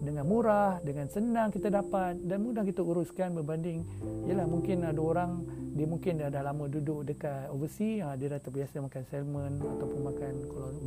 dengan 0.00 0.24
murah 0.24 0.80
dengan 0.80 1.06
senang 1.12 1.52
kita 1.52 1.68
dapat 1.68 2.16
dan 2.24 2.40
mudah 2.40 2.64
kita 2.64 2.80
uruskan 2.80 3.36
berbanding 3.36 3.84
yalah 4.24 4.48
mungkin 4.48 4.80
ada 4.88 4.96
orang 4.96 5.44
dia 5.76 5.86
mungkin 5.86 6.18
dah, 6.18 6.32
dah 6.32 6.42
lama 6.42 6.66
duduk 6.66 7.04
dekat 7.04 7.52
overseas 7.52 8.08
ha, 8.08 8.16
dia 8.16 8.32
dah 8.32 8.40
terbiasa 8.40 8.80
makan 8.80 9.02
salmon 9.12 9.52
ataupun 9.60 10.00
makan 10.08 10.32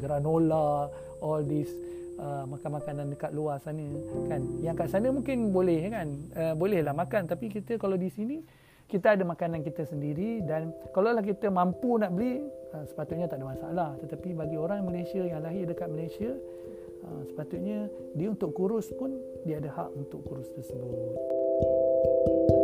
granola 0.01 0.89
all 1.21 1.45
this 1.45 1.69
uh, 2.19 2.43
makan 2.49 2.71
makanan 2.81 3.05
dekat 3.13 3.31
luar 3.31 3.57
sana 3.61 3.85
kan? 4.29 4.41
Yang 4.59 4.75
kat 4.85 4.89
sana 4.93 5.07
mungkin 5.09 5.53
boleh 5.53 5.89
kan? 5.89 6.09
Uh, 6.33 6.53
bolehlah 6.57 6.93
makan 6.93 7.29
tapi 7.29 7.49
kita 7.49 7.77
kalau 7.77 7.97
di 7.97 8.09
sini 8.09 8.41
kita 8.89 9.17
ada 9.17 9.25
makanan 9.25 9.65
kita 9.65 9.89
sendiri 9.89 10.45
dan 10.45 10.69
kalau 10.93 11.15
lah 11.15 11.25
kita 11.25 11.49
mampu 11.49 11.97
nak 11.97 12.13
beli 12.13 12.45
uh, 12.73 12.85
sepatutnya 12.85 13.25
tak 13.25 13.41
ada 13.41 13.47
masalah. 13.47 13.89
Tetapi 14.01 14.37
bagi 14.37 14.57
orang 14.59 14.85
Malaysia 14.85 15.23
yang 15.23 15.41
lahir 15.41 15.65
dekat 15.65 15.89
Malaysia 15.89 16.31
uh, 17.03 17.21
sepatutnya 17.27 17.91
dia 18.15 18.27
untuk 18.31 18.55
kurus 18.55 18.91
pun 18.95 19.15
dia 19.43 19.59
ada 19.59 19.71
hak 19.71 19.89
untuk 19.97 20.23
kurus 20.27 20.47
tersebut 20.55 22.62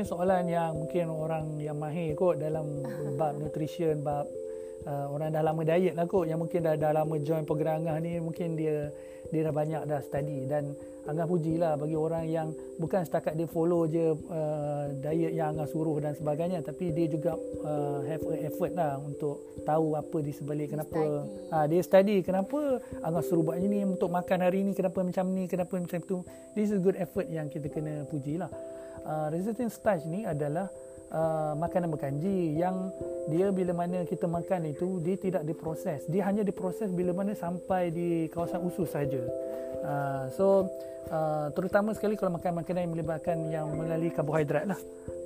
Ini 0.00 0.08
soalan 0.08 0.48
yang 0.48 0.80
mungkin 0.80 1.12
orang 1.12 1.60
yang 1.60 1.76
mahir 1.76 2.16
kot 2.16 2.40
dalam 2.40 2.80
bab 3.20 3.36
nutrition, 3.36 4.00
bab 4.00 4.24
uh, 4.88 5.12
orang 5.12 5.28
dah 5.28 5.44
lama 5.44 5.60
diet 5.60 5.92
lah 5.92 6.08
kot 6.08 6.24
yang 6.24 6.40
mungkin 6.40 6.64
dah, 6.64 6.72
dah 6.72 6.96
lama 6.96 7.20
join 7.20 7.44
program 7.44 7.84
Angah 7.84 8.00
ni 8.00 8.16
mungkin 8.16 8.56
dia 8.56 8.88
dia 9.28 9.44
dah 9.44 9.52
banyak 9.52 9.84
dah 9.84 10.00
study. 10.00 10.48
Dan 10.48 10.72
Angah 11.04 11.28
pujilah 11.28 11.76
bagi 11.76 12.00
orang 12.00 12.32
yang 12.32 12.48
bukan 12.80 13.04
setakat 13.04 13.36
dia 13.36 13.44
follow 13.44 13.84
je 13.84 14.16
uh, 14.16 14.88
diet 15.04 15.36
yang 15.36 15.52
Angah 15.52 15.68
suruh 15.68 16.00
dan 16.00 16.16
sebagainya 16.16 16.64
tapi 16.64 16.96
dia 16.96 17.04
juga 17.04 17.36
uh, 17.60 18.00
have 18.08 18.24
a 18.24 18.48
effort 18.48 18.72
lah 18.72 18.96
untuk 19.04 19.36
tahu 19.68 20.00
apa 20.00 20.16
di 20.24 20.32
sebalik 20.32 20.72
kenapa 20.72 20.96
study. 20.96 21.52
Uh, 21.52 21.66
dia 21.68 21.82
study 21.84 22.16
kenapa 22.24 22.80
Angah 23.04 23.20
suruh 23.20 23.44
buat 23.44 23.60
ini 23.60 23.84
untuk 23.84 24.08
makan 24.08 24.48
hari 24.48 24.64
ni 24.64 24.72
kenapa 24.72 25.04
macam 25.04 25.28
ni 25.28 25.44
kenapa 25.44 25.76
macam 25.76 26.00
tu. 26.00 26.24
This 26.56 26.72
is 26.72 26.80
a 26.80 26.82
good 26.82 26.96
effort 26.96 27.28
yang 27.28 27.52
kita 27.52 27.68
kena 27.68 28.08
pujilah 28.08 28.48
uh, 29.10 29.26
resistant 29.34 29.74
starch 29.74 30.06
ni 30.06 30.22
adalah 30.22 30.70
uh, 31.10 31.52
makanan 31.58 31.90
berkanji 31.90 32.54
yang 32.54 32.94
dia 33.26 33.50
bila 33.50 33.74
mana 33.74 34.06
kita 34.06 34.30
makan 34.30 34.70
itu 34.70 35.02
dia 35.02 35.18
tidak 35.18 35.42
diproses. 35.42 36.06
Dia 36.06 36.26
hanya 36.30 36.46
diproses 36.46 36.94
bila 36.94 37.10
mana 37.10 37.34
sampai 37.34 37.90
di 37.90 38.30
kawasan 38.30 38.62
usus 38.62 38.90
saja. 38.90 39.22
Uh, 39.80 40.24
so 40.30 40.46
uh, 41.10 41.50
terutama 41.56 41.90
sekali 41.96 42.14
kalau 42.14 42.38
makan 42.38 42.62
makanan 42.62 42.80
yang 42.86 42.92
melibatkan 42.94 43.36
yang 43.48 43.66
melalui 43.72 44.12
karbohidrat 44.12 44.68
lah 44.68 44.76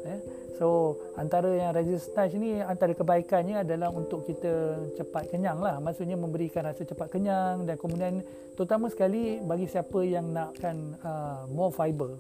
eh. 0.06 0.20
so 0.54 0.94
antara 1.18 1.50
yang 1.50 1.74
resistant 1.74 2.30
ni 2.38 2.62
antara 2.62 2.94
kebaikannya 2.94 3.66
adalah 3.66 3.90
untuk 3.90 4.22
kita 4.24 4.78
cepat 4.94 5.34
kenyang 5.34 5.58
lah. 5.58 5.82
Maksudnya 5.82 6.14
memberikan 6.14 6.64
rasa 6.64 6.86
cepat 6.86 7.10
kenyang 7.10 7.66
dan 7.66 7.74
kemudian 7.74 8.22
terutama 8.54 8.86
sekali 8.86 9.42
bagi 9.42 9.66
siapa 9.66 9.98
yang 10.06 10.30
nakkan 10.30 10.94
uh, 11.02 11.50
more 11.50 11.74
fiber 11.74 12.14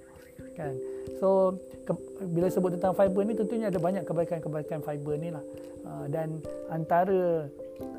kan? 0.54 0.74
So 1.20 1.58
ke, 1.84 1.92
bila 2.30 2.48
sebut 2.48 2.74
tentang 2.78 2.96
fiber 2.96 3.22
ni 3.26 3.34
tentunya 3.36 3.68
ada 3.68 3.78
banyak 3.78 4.04
kebaikan-kebaikan 4.08 4.80
fiber 4.82 5.14
ni 5.20 5.30
lah. 5.34 5.44
Uh, 5.84 6.06
dan 6.08 6.40
antara 6.72 7.48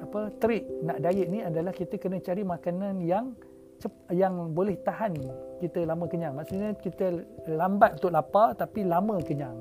apa 0.01 0.31
trik 0.39 0.63
nak 0.81 1.03
diet 1.03 1.27
ni 1.29 1.43
adalah 1.43 1.75
kita 1.75 1.99
kena 1.99 2.17
cari 2.23 2.41
makanan 2.41 3.03
yang 3.03 3.35
yang 4.09 4.55
boleh 4.55 4.79
tahan 4.81 5.13
kita 5.61 5.85
lama 5.85 6.07
kenyang. 6.09 6.33
Maksudnya 6.33 6.73
kita 6.79 7.21
lambat 7.51 8.01
untuk 8.01 8.15
lapar 8.15 8.55
tapi 8.57 8.87
lama 8.87 9.19
kenyang. 9.21 9.55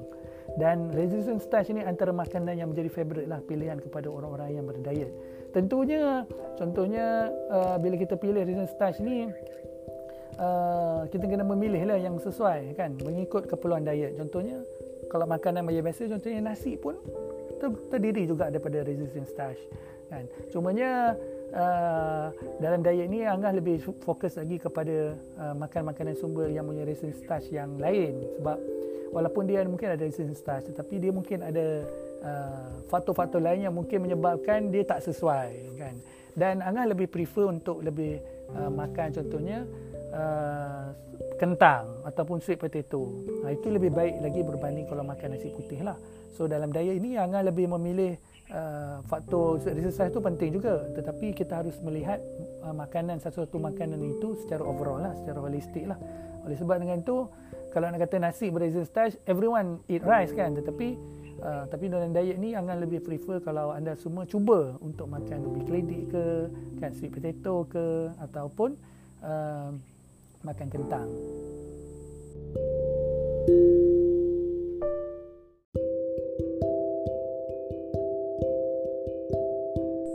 Dan 0.54 0.94
resistant 0.94 1.42
starch 1.42 1.74
ni 1.74 1.82
antara 1.82 2.14
makanan 2.14 2.54
yang 2.54 2.70
menjadi 2.70 2.86
favorite 2.86 3.26
lah 3.26 3.42
pilihan 3.42 3.82
kepada 3.82 4.06
orang-orang 4.06 4.54
yang 4.54 4.64
berdiet. 4.64 5.10
Tentunya 5.50 6.22
contohnya 6.54 7.30
uh, 7.50 7.76
bila 7.82 7.98
kita 7.98 8.14
pilih 8.14 8.46
resistant 8.46 8.70
starch 8.70 8.98
ni 9.02 9.26
uh, 10.38 11.02
kita 11.10 11.24
kena 11.26 11.44
memilih 11.46 11.88
lah 11.88 11.98
yang 11.98 12.16
sesuai 12.18 12.74
kan? 12.78 12.96
Mengikut 13.02 13.46
keperluan 13.46 13.86
diet. 13.86 14.18
Contohnya 14.18 14.62
kalau 15.10 15.28
makanan 15.28 15.62
maya 15.62 15.80
biasa 15.84 16.10
contohnya 16.10 16.40
nasi 16.42 16.74
pun 16.74 16.98
ter- 17.62 17.82
terdiri 17.92 18.26
juga 18.26 18.50
daripada 18.50 18.82
resistant 18.82 19.28
starch 19.28 19.60
kan? 20.10 20.26
Cumanya 20.50 21.14
uh, 21.54 22.28
dalam 22.58 22.82
diet 22.82 23.06
ni 23.08 23.22
Angah 23.24 23.54
lebih 23.54 23.80
fokus 24.02 24.36
lagi 24.36 24.58
kepada 24.58 25.14
uh, 25.38 25.54
makan 25.54 25.94
makanan 25.94 26.14
sumber 26.18 26.50
yang 26.50 26.66
punya 26.66 26.84
resistant 26.86 27.18
starch 27.18 27.46
yang 27.54 27.78
lain. 27.78 28.22
Sebab 28.40 28.58
walaupun 29.14 29.46
dia 29.46 29.62
mungkin 29.64 29.94
ada 29.94 30.02
resistant 30.02 30.38
starch 30.38 30.64
tetapi 30.74 30.98
dia 30.98 31.12
mungkin 31.14 31.46
ada 31.46 31.86
uh, 32.22 32.66
faktor-faktor 32.90 33.38
lain 33.38 33.70
yang 33.70 33.74
mungkin 33.74 34.02
menyebabkan 34.02 34.74
dia 34.74 34.82
tak 34.82 35.04
sesuai 35.04 35.78
kan? 35.78 35.94
Dan 36.34 36.58
Angah 36.66 36.90
lebih 36.90 37.06
prefer 37.06 37.46
untuk 37.46 37.78
lebih 37.86 38.18
uh, 38.58 38.66
makan 38.66 39.14
contohnya 39.14 39.62
uh, 40.14 40.94
kentang 41.34 42.06
ataupun 42.06 42.38
sweet 42.38 42.62
potato. 42.62 43.26
Ha, 43.42 43.50
itu 43.50 43.66
lebih 43.68 43.90
baik 43.90 44.22
lagi 44.22 44.40
berbanding 44.46 44.86
kalau 44.86 45.02
makan 45.02 45.34
nasi 45.34 45.50
putih 45.50 45.82
lah. 45.82 45.98
So 46.30 46.46
dalam 46.46 46.70
diet 46.70 46.98
ini 46.98 47.18
Angah 47.18 47.42
lebih 47.42 47.66
memilih 47.74 48.14
uh, 48.54 49.02
faktor 49.10 49.58
resistance 49.58 50.14
itu 50.14 50.22
penting 50.22 50.50
juga. 50.54 50.86
Tetapi 50.94 51.34
kita 51.34 51.66
harus 51.66 51.74
melihat 51.82 52.22
uh, 52.62 52.74
makanan 52.74 53.18
satu-satu 53.18 53.58
makanan 53.58 53.98
itu 53.98 54.38
secara 54.38 54.62
overall 54.62 55.02
lah, 55.02 55.12
secara 55.18 55.42
holistik 55.42 55.90
lah. 55.90 55.98
Oleh 56.46 56.54
sebab 56.54 56.78
dengan 56.78 57.02
itu, 57.02 57.26
kalau 57.74 57.90
nak 57.90 57.98
kata 58.06 58.22
nasi 58.22 58.54
berresistance, 58.54 59.18
everyone 59.26 59.82
eat 59.90 60.06
rice 60.06 60.30
kan. 60.30 60.54
Tetapi 60.54 61.18
Uh, 61.44 61.66
tapi 61.68 61.92
dalam 61.92 62.14
diet 62.14 62.40
ni 62.40 62.56
Angah 62.56 62.78
lebih 62.78 63.04
prefer 63.04 63.42
kalau 63.42 63.74
anda 63.74 63.92
semua 64.00 64.24
cuba 64.24 64.78
untuk 64.80 65.10
makan 65.10 65.44
ubi 65.44 65.66
kledek 65.66 66.02
ke, 66.08 66.24
kan 66.80 66.94
sweet 66.94 67.10
potato 67.12 67.68
ke 67.68 68.08
ataupun 68.22 68.78
uh, 69.20 69.74
makan 70.44 70.68
kentang. 70.68 71.08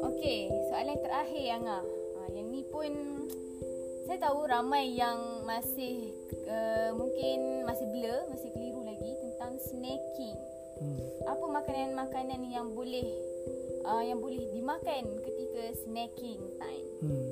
Okey, 0.06 0.54
soalan 0.70 0.98
terakhir 1.02 1.44
yang 1.44 1.66
ah. 1.66 1.82
Ha, 1.82 2.20
yang 2.38 2.48
ni 2.54 2.62
pun 2.70 2.94
saya 4.06 4.22
tahu 4.22 4.46
ramai 4.46 4.94
yang 4.94 5.18
masih 5.50 6.14
uh, 6.46 6.94
mungkin 6.94 7.66
masih 7.66 7.90
blur, 7.90 8.30
masih 8.30 8.50
keliru 8.54 8.86
lagi 8.86 9.12
tentang 9.18 9.58
snacking. 9.66 10.38
Hmm. 10.80 10.98
Apa 11.26 11.46
makanan-makanan 11.46 12.42
yang 12.50 12.72
boleh 12.78 13.06
uh, 13.86 14.04
yang 14.06 14.22
boleh 14.22 14.46
dimakan 14.54 15.04
ketika 15.26 15.64
snacking 15.86 16.42
time? 16.62 16.88
Hmm. 17.02 17.29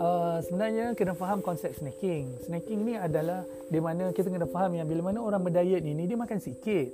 Uh, 0.00 0.40
sebenarnya 0.48 0.96
kena 0.96 1.12
faham 1.12 1.44
konsep 1.44 1.76
snacking. 1.76 2.40
Snacking 2.48 2.88
ni 2.88 2.96
adalah 2.96 3.44
di 3.68 3.76
mana 3.84 4.08
kita 4.16 4.32
kena 4.32 4.48
faham 4.48 4.72
yang 4.72 4.88
bila 4.88 5.12
mana 5.12 5.20
orang 5.20 5.44
berdiet 5.44 5.84
ni, 5.84 5.92
ni 5.92 6.08
dia 6.08 6.16
makan 6.16 6.40
sikit. 6.40 6.88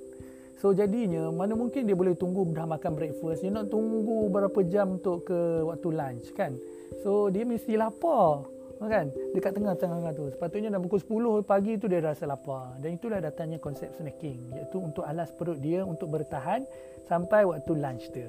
So 0.59 0.75
jadinya 0.75 1.31
mana 1.31 1.55
mungkin 1.55 1.87
dia 1.87 1.95
boleh 1.95 2.19
tunggu 2.19 2.43
dah 2.51 2.67
makan 2.67 2.99
breakfast, 2.99 3.47
dia 3.47 3.55
nak 3.55 3.71
tunggu 3.71 4.27
berapa 4.27 4.59
jam 4.67 4.99
untuk 4.99 5.23
ke 5.23 5.39
waktu 5.63 5.89
lunch 5.95 6.35
kan. 6.35 6.59
So 7.07 7.31
dia 7.31 7.47
mesti 7.47 7.79
lapar 7.79 8.51
kan 8.83 9.15
dekat 9.39 9.55
tengah-tengah 9.55 10.11
tu. 10.11 10.27
Sepatutnya 10.35 10.75
dah 10.75 10.83
pukul 10.83 10.99
10 10.99 11.47
pagi 11.47 11.79
tu 11.79 11.87
dia 11.87 12.03
rasa 12.03 12.27
lapar. 12.27 12.75
Dan 12.83 12.99
itulah 12.99 13.23
datangnya 13.23 13.63
konsep 13.63 13.95
snacking 13.95 14.51
iaitu 14.51 14.83
untuk 14.83 15.07
alas 15.07 15.31
perut 15.31 15.63
dia 15.63 15.87
untuk 15.87 16.11
bertahan 16.11 16.67
sampai 17.07 17.47
waktu 17.47 17.71
lunch 17.71 18.11
tu 18.11 18.27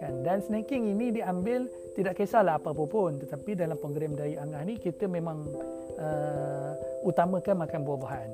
kan? 0.00 0.12
Dan 0.26 0.42
snacking 0.42 0.90
ini 0.94 1.14
diambil 1.14 1.66
tidak 1.94 2.18
kisahlah 2.18 2.58
apa-apa 2.58 2.84
pun 2.86 3.18
tetapi 3.22 3.54
dalam 3.54 3.78
program 3.78 4.18
diet 4.18 4.42
angah 4.42 4.62
ni 4.66 4.78
kita 4.78 5.06
memang 5.06 5.46
uh, 5.98 6.72
utamakan 7.06 7.64
makan 7.64 7.80
buah-buahan 7.86 8.30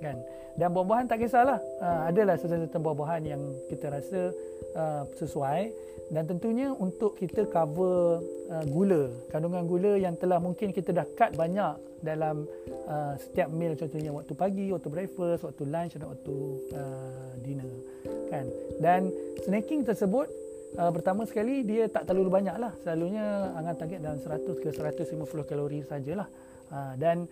kan? 0.00 0.16
Dan 0.54 0.70
buah-buahan 0.70 1.10
tak 1.10 1.18
kisahlah. 1.18 1.58
Uh, 1.82 2.06
adalah 2.06 2.38
sesuatu 2.38 2.78
buah-buahan 2.78 3.22
yang 3.26 3.42
kita 3.66 3.90
rasa 3.90 4.30
uh, 4.78 5.02
sesuai. 5.18 5.74
Dan 6.12 6.28
tentunya 6.28 6.68
untuk 6.70 7.16
kita 7.16 7.48
cover 7.48 8.20
uh, 8.52 8.64
gula 8.68 9.08
kandungan 9.32 9.64
gula 9.64 9.96
yang 9.96 10.14
telah 10.20 10.36
mungkin 10.36 10.70
kita 10.70 10.92
dah 10.92 11.08
cut 11.16 11.32
banyak 11.32 11.74
dalam 12.04 12.44
uh, 12.86 13.16
setiap 13.16 13.48
meal. 13.50 13.72
Contohnya 13.74 14.12
waktu 14.12 14.32
pagi 14.36 14.68
waktu 14.68 14.88
breakfast 14.92 15.48
waktu 15.48 15.62
lunch 15.64 15.96
dan 15.96 16.06
waktu 16.12 16.36
uh, 16.76 17.32
dinner 17.40 17.72
kan? 18.28 18.46
Dan 18.78 19.08
snacking 19.48 19.82
tersebut 19.88 20.28
uh, 20.78 20.90
pertama 20.90 21.22
sekali 21.26 21.62
dia 21.62 21.86
tak 21.90 22.06
terlalu 22.08 22.30
banyak 22.30 22.56
lah 22.58 22.72
selalunya 22.82 23.54
angan 23.54 23.74
target 23.78 23.98
dalam 24.02 24.18
100 24.18 24.62
ke 24.62 24.68
150 24.74 25.50
kalori 25.50 25.80
sajalah. 25.86 26.28
Uh, 26.72 26.92
dan 26.96 27.28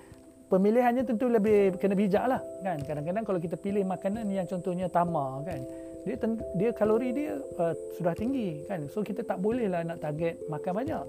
pemilihannya 0.52 1.08
tentu 1.08 1.26
lebih 1.26 1.76
kena 1.80 1.94
bijak 1.96 2.24
lah 2.28 2.40
kan? 2.62 2.78
Kadang-kadang 2.84 3.24
kalau 3.24 3.40
kita 3.40 3.56
pilih 3.56 3.82
makanan 3.86 4.28
yang 4.28 4.46
contohnya 4.46 4.86
tamar 4.92 5.42
kan? 5.46 5.60
Dia 6.02 6.16
dia 6.58 6.70
kalori 6.74 7.14
dia 7.14 7.38
uh, 7.58 7.74
sudah 7.96 8.14
tinggi 8.14 8.62
kan? 8.66 8.86
So 8.90 9.00
kita 9.00 9.24
tak 9.24 9.38
boleh 9.40 9.70
lah 9.70 9.86
nak 9.86 10.02
target 10.02 10.42
makan 10.50 10.72
banyak 10.82 11.04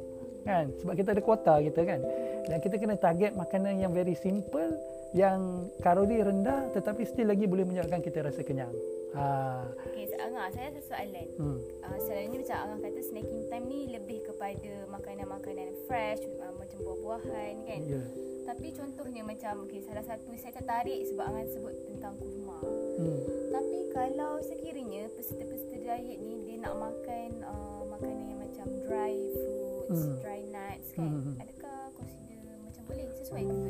kan? 0.48 0.66
Sebab 0.82 0.94
kita 0.96 1.10
ada 1.18 1.22
kuota 1.24 1.56
kita 1.60 1.82
kan? 1.84 2.00
Dan 2.48 2.58
kita 2.60 2.76
kena 2.76 2.96
target 3.00 3.32
makanan 3.36 3.80
yang 3.80 3.92
very 3.96 4.16
simple 4.16 4.74
yang 5.14 5.70
kalori 5.86 6.26
rendah 6.26 6.74
tetapi 6.74 7.06
still 7.06 7.30
lagi 7.30 7.46
boleh 7.46 7.70
menyebabkan 7.70 8.02
kita 8.02 8.26
rasa 8.26 8.42
kenyang 8.42 8.74
Ha. 9.14 9.62
Okay, 9.94 10.10
Angah, 10.18 10.50
saya 10.50 10.74
ada 10.74 10.82
soalan. 10.82 11.28
Hmm. 11.38 11.60
Uh, 11.86 11.98
selalunya 12.02 12.38
macam 12.42 12.58
Angah 12.66 12.80
kata 12.90 13.02
snacking 13.06 13.44
time 13.46 13.66
ni 13.70 13.80
lebih 13.94 14.26
kepada 14.26 14.72
makanan-makanan 14.90 15.70
fresh 15.86 16.26
uh, 16.42 16.54
macam 16.58 16.78
buah-buahan 16.82 17.54
kan. 17.70 17.82
Yeah. 17.86 18.06
Tapi 18.44 18.74
contohnya 18.74 19.22
macam 19.22 19.70
okay, 19.70 19.86
salah 19.86 20.04
satu 20.04 20.34
saya 20.34 20.58
tertarik 20.58 21.06
sebab 21.14 21.30
Angah 21.30 21.46
sebut 21.46 21.76
tentang 21.86 22.18
kurma. 22.18 22.58
Hmm. 22.66 23.20
Tapi 23.54 23.80
kalau 23.94 24.42
sekiranya 24.42 25.06
peserta-peserta 25.14 25.78
diet 25.78 26.18
ni 26.18 26.36
dia 26.50 26.58
nak 26.66 26.74
makan 26.74 27.30
uh, 27.46 27.82
makanan 27.94 28.26
yang 28.34 28.40
macam 28.42 28.66
dry 28.90 29.14
fruits, 29.38 30.02
hmm. 30.10 30.18
dry 30.26 30.42
nuts 30.50 30.88
kan. 30.98 31.06
Hmm. 31.06 31.34
Adakah 31.38 31.80
consider 32.02 32.42
macam 32.66 32.82
boleh 32.90 33.06
sesuai 33.22 33.44
ke 33.46 33.70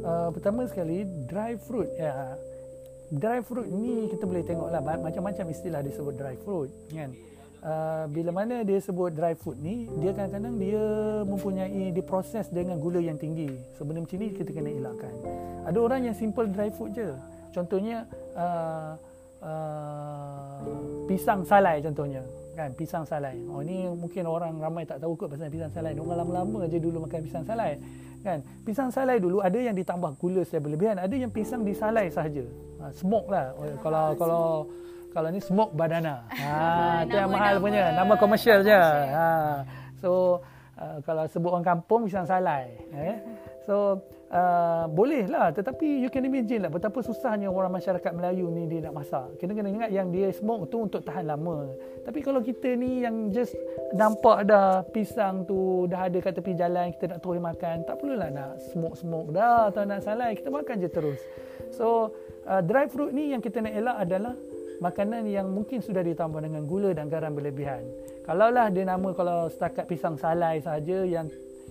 Uh, 0.00 0.32
pertama 0.32 0.64
sekali 0.64 1.04
dry 1.28 1.60
fruit 1.60 1.92
ya 2.00 2.32
dry 3.10 3.42
fruit 3.42 3.66
ni 3.66 4.06
kita 4.06 4.22
boleh 4.22 4.46
tengok 4.46 4.70
lah 4.70 4.80
macam-macam 4.80 5.44
istilah 5.50 5.82
disebut 5.82 6.14
dry 6.14 6.36
fruit 6.46 6.70
kan? 6.94 7.10
Uh, 7.60 8.08
bila 8.08 8.32
mana 8.32 8.64
dia 8.64 8.80
sebut 8.80 9.12
dry 9.12 9.36
fruit 9.36 9.58
ni 9.60 9.84
dia 10.00 10.16
kadang-kadang 10.16 10.56
dia 10.56 10.80
mempunyai 11.28 11.92
diproses 11.92 12.48
dengan 12.48 12.80
gula 12.80 13.02
yang 13.02 13.20
tinggi. 13.20 13.52
So, 13.76 13.84
ni 13.84 14.32
kita 14.32 14.48
kena 14.48 14.72
elakkan. 14.72 15.12
Ada 15.68 15.76
orang 15.76 16.08
yang 16.08 16.16
simple 16.16 16.48
dry 16.48 16.72
fruit 16.72 16.96
je. 16.96 17.12
Contohnya 17.52 18.08
uh, 18.32 18.96
uh, 19.44 20.56
pisang 21.04 21.44
salai 21.44 21.84
contohnya 21.84 22.24
kan? 22.56 22.72
Pisang 22.72 23.04
salai. 23.04 23.36
Oh 23.52 23.60
ni 23.60 23.84
mungkin 23.92 24.24
orang 24.24 24.56
ramai 24.56 24.88
tak 24.88 25.02
tahu 25.04 25.18
kot 25.20 25.28
pasal 25.34 25.52
pisang 25.52 25.72
salai. 25.74 25.92
Orang 25.98 26.16
lama-lama 26.16 26.64
je 26.64 26.80
dulu 26.80 27.04
makan 27.04 27.20
pisang 27.28 27.44
salai 27.44 27.76
kan? 28.20 28.38
Pisang 28.64 28.88
salai 28.92 29.16
dulu 29.20 29.40
ada 29.40 29.56
yang 29.56 29.76
ditambah 29.76 30.16
gula 30.20 30.44
secara 30.44 30.62
berlebihan 30.68 30.96
ada 31.00 31.14
yang 31.14 31.32
pisang 31.32 31.64
disalai 31.64 32.12
sahaja. 32.12 32.44
Ha, 32.80 32.92
smoke 32.92 33.28
lah. 33.28 33.52
Oh, 33.56 33.66
kalau 33.80 34.04
kalau 34.16 34.44
kalau 35.10 35.28
ni 35.32 35.40
smoke 35.42 35.74
banana. 35.74 36.24
Ha 36.40 37.04
tu 37.08 37.16
yang 37.16 37.32
mahal 37.32 37.56
punya 37.58 37.92
nama 37.96 38.14
komersial 38.16 38.60
je. 38.62 38.76
ha. 38.76 39.64
So 40.00 40.40
uh, 40.76 40.98
kalau 41.04 41.24
sebut 41.28 41.50
orang 41.52 41.66
kampung 41.66 42.06
pisang 42.08 42.28
salai. 42.28 42.76
Eh? 42.92 43.16
So 43.64 44.00
uh, 44.30 44.86
boleh 44.88 45.26
lah. 45.26 45.50
Tetapi 45.50 46.02
you 46.02 46.08
can 46.08 46.24
imagine 46.24 46.64
lah 46.64 46.70
betapa 46.72 47.02
susahnya 47.02 47.50
orang 47.50 47.74
masyarakat 47.74 48.10
Melayu 48.14 48.48
ni 48.48 48.70
dia 48.70 48.88
nak 48.88 49.02
masak. 49.02 49.36
Kena 49.36 49.52
kena 49.52 49.68
ingat 49.68 49.90
yang 49.90 50.08
dia 50.14 50.30
smoke 50.30 50.70
tu 50.70 50.86
untuk 50.86 51.02
tahan 51.04 51.28
lama. 51.28 51.70
Tapi 52.06 52.18
kalau 52.24 52.40
kita 52.40 52.74
ni 52.78 53.04
yang 53.04 53.28
just 53.34 53.52
nampak 53.92 54.46
dah 54.48 54.86
pisang 54.88 55.44
tu 55.44 55.84
dah 55.90 56.08
ada 56.08 56.18
kat 56.22 56.32
tepi 56.38 56.54
jalan 56.56 56.94
kita 56.96 57.12
nak 57.12 57.20
terus 57.20 57.42
makan 57.42 57.76
tak 57.84 57.94
perlulah 57.98 58.30
nak 58.30 58.50
smoke-smoke. 58.72 59.34
Dah 59.34 59.68
atau 59.68 59.82
nak 59.84 60.00
salai 60.06 60.38
kita 60.38 60.48
makan 60.48 60.74
je 60.80 60.88
terus. 60.88 61.20
So 61.74 62.14
uh, 62.46 62.62
dry 62.62 62.88
fruit 62.88 63.12
ni 63.12 63.34
yang 63.34 63.42
kita 63.42 63.60
nak 63.60 63.74
elak 63.74 63.96
adalah 64.08 64.34
makanan 64.80 65.28
yang 65.28 65.52
mungkin 65.52 65.84
sudah 65.84 66.00
ditambah 66.00 66.40
dengan 66.40 66.64
gula 66.64 66.96
dan 66.96 67.12
garam 67.12 67.36
berlebihan. 67.36 67.84
Kalaulah 68.24 68.72
dia 68.72 68.88
nama 68.88 69.12
kalau 69.12 69.52
setakat 69.52 69.84
pisang 69.84 70.16
salai 70.16 70.64
saja 70.64 71.04
yang 71.04 71.28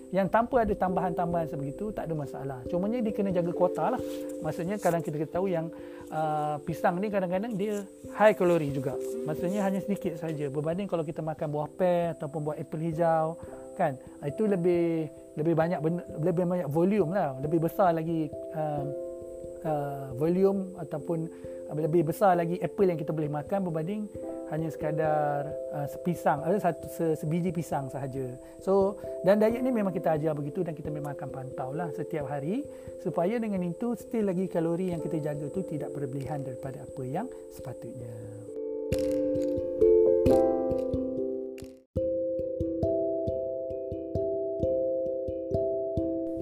yang 0.10 0.26
tanpa 0.26 0.66
ada 0.66 0.74
tambahan-tambahan 0.74 1.48
sebegitu 1.54 1.94
tak 1.94 2.10
ada 2.10 2.16
masalah. 2.18 2.60
Cuma 2.66 2.90
dia 2.90 3.14
kena 3.14 3.30
jaga 3.30 3.52
kuota 3.54 3.94
lah. 3.94 4.02
Maksudnya 4.42 4.82
kadang 4.82 5.06
kita 5.06 5.30
tahu 5.30 5.46
yang 5.50 5.70
uh, 6.10 6.58
pisang 6.66 6.98
ni 6.98 7.14
kadang-kadang 7.14 7.54
dia 7.54 7.86
high 8.18 8.34
kalori 8.34 8.74
juga. 8.74 8.98
Maksudnya 9.26 9.62
hanya 9.62 9.80
sedikit 9.86 10.18
saja 10.18 10.50
berbanding 10.50 10.90
kalau 10.90 11.06
kita 11.06 11.22
makan 11.22 11.48
buah 11.54 11.70
pear 11.78 12.18
ataupun 12.18 12.40
buah 12.50 12.58
apple 12.58 12.82
hijau 12.82 13.38
kan. 13.78 13.94
Itu 14.26 14.50
lebih 14.50 15.14
lebih 15.38 15.54
banyak 15.54 15.80
lebih 16.26 16.44
banyak 16.46 16.68
volume 16.68 17.14
lah, 17.14 17.38
lebih 17.40 17.70
besar 17.70 17.94
lagi 17.94 18.28
uh, 18.58 18.84
uh, 19.64 20.08
volume 20.18 20.74
ataupun 20.82 21.30
lebih 21.78 22.10
besar 22.10 22.34
lagi 22.34 22.58
apple 22.58 22.90
yang 22.90 22.98
kita 22.98 23.14
boleh 23.14 23.30
makan 23.30 23.70
berbanding 23.70 24.10
hanya 24.50 24.74
sekadar 24.74 25.46
uh, 25.70 25.86
sepisang 25.86 26.42
ada 26.42 26.58
satu 26.58 26.90
se, 26.90 27.06
sebiji 27.22 27.54
pisang 27.54 27.86
sahaja. 27.94 28.34
So 28.66 28.98
dan 29.22 29.38
diet 29.38 29.62
ni 29.62 29.70
memang 29.70 29.94
kita 29.94 30.18
ajar 30.18 30.34
begitu 30.34 30.66
dan 30.66 30.74
kita 30.74 30.90
memang 30.90 31.14
akan 31.14 31.30
pantau 31.30 31.70
lah 31.78 31.94
setiap 31.94 32.26
hari 32.26 32.66
supaya 33.06 33.38
dengan 33.38 33.62
itu 33.62 33.94
still 33.94 34.26
lagi 34.26 34.50
kalori 34.50 34.90
yang 34.90 35.02
kita 35.04 35.22
jaga 35.22 35.46
tu 35.54 35.62
tidak 35.62 35.94
berlebihan 35.94 36.42
daripada 36.42 36.82
apa 36.82 37.04
yang 37.06 37.30
sepatutnya. 37.54 38.10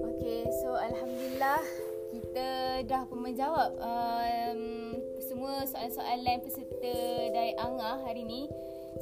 Okay, 0.08 0.48
so 0.64 0.72
alhamdulillah 0.72 1.60
kita 2.08 2.48
dah 2.88 3.04
pun 3.04 3.20
menjawab 3.20 3.68
semua 3.76 4.47
soalan-soalan 5.78 6.42
peserta 6.42 6.94
dari 7.30 7.54
Angah 7.54 8.02
hari 8.02 8.26
ni. 8.26 8.50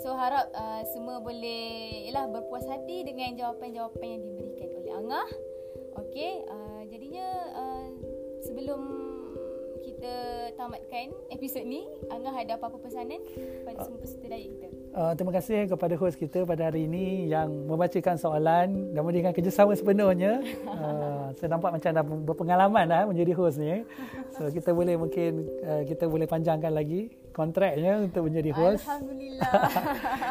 So 0.05 0.13
harap 0.13 0.53
uh, 0.53 0.85
semua 0.93 1.25
boleh 1.25 2.05
yalah 2.05 2.29
berpuas 2.29 2.69
hati 2.69 3.01
dengan 3.01 3.33
jawapan-jawapan 3.33 4.05
yang 4.13 4.23
diberikan 4.29 4.69
oleh 4.77 4.93
Angah. 4.93 5.29
Okey, 6.05 6.45
uh, 6.45 6.85
jadinya 6.93 7.29
uh, 7.57 7.89
sebelum 8.45 8.81
kita 9.89 10.13
tamatkan 10.61 11.17
episod 11.33 11.65
ni, 11.65 11.89
Angah 12.13 12.37
ada 12.37 12.61
apa-apa 12.61 12.77
pesanan 12.77 13.25
kepada 13.25 13.81
semua 13.81 14.01
peserta 14.05 14.27
dari 14.29 14.45
kita? 14.53 14.69
Uh, 14.93 15.13
terima 15.17 15.33
kasih 15.33 15.73
kepada 15.73 15.95
host 15.97 16.21
kita 16.21 16.45
pada 16.45 16.69
hari 16.69 16.85
ini 16.85 17.33
yang 17.33 17.49
membacakan 17.65 18.21
soalan 18.21 18.93
dan 18.93 19.01
memberikan 19.01 19.33
kerjasama 19.33 19.73
sepenuhnya. 19.73 20.45
Uh, 20.77 21.16
saya 21.35 21.49
nampak 21.51 21.75
macam 21.75 21.91
dah 21.91 22.05
berpengalaman 22.05 22.85
dah 22.87 23.03
menjadi 23.11 23.33
host 23.35 23.59
ni. 23.59 23.83
So 24.39 24.47
kita 24.53 24.71
boleh 24.71 24.95
mungkin 24.95 25.47
uh, 25.67 25.83
kita 25.83 26.07
boleh 26.07 26.31
panjangkan 26.31 26.71
lagi 26.71 27.11
kontraknya 27.35 28.01
untuk 28.07 28.31
menjadi 28.31 28.51
host. 28.55 28.87
Alhamdulillah. 28.87 29.51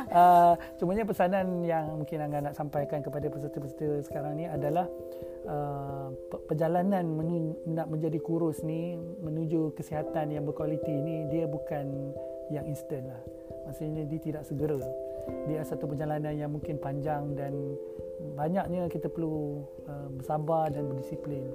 uh, 0.10 0.53
cumanya 0.79 1.03
pesanan 1.03 1.62
yang 1.62 1.86
mungkin 2.01 2.17
anda 2.23 2.49
nak 2.49 2.55
sampaikan 2.58 3.03
kepada 3.05 3.27
peserta-peserta 3.29 4.01
sekarang 4.08 4.39
ni 4.39 4.45
adalah 4.49 4.89
uh, 5.45 6.10
perjalanan 6.49 7.05
menu- 7.05 7.58
nak 7.69 7.88
menjadi 7.89 8.17
kurus 8.21 8.65
ni 8.65 8.97
menuju 8.97 9.77
kesihatan 9.77 10.34
yang 10.34 10.43
berkualiti 10.43 10.91
ni 10.91 11.29
dia 11.29 11.45
bukan 11.45 12.13
yang 12.49 12.65
instan 12.65 13.10
lah 13.10 13.21
maksudnya 13.65 14.05
dia 14.05 14.19
tidak 14.21 14.43
segera 14.45 14.77
dia 15.49 15.65
satu 15.65 15.89
perjalanan 15.89 16.34
yang 16.38 16.53
mungkin 16.53 16.77
panjang 16.77 17.34
dan 17.34 17.53
banyaknya 18.36 18.88
kita 18.88 19.08
perlu 19.12 19.63
uh, 19.88 20.08
bersabar 20.15 20.71
dan 20.71 20.88
berdisiplin. 20.88 21.45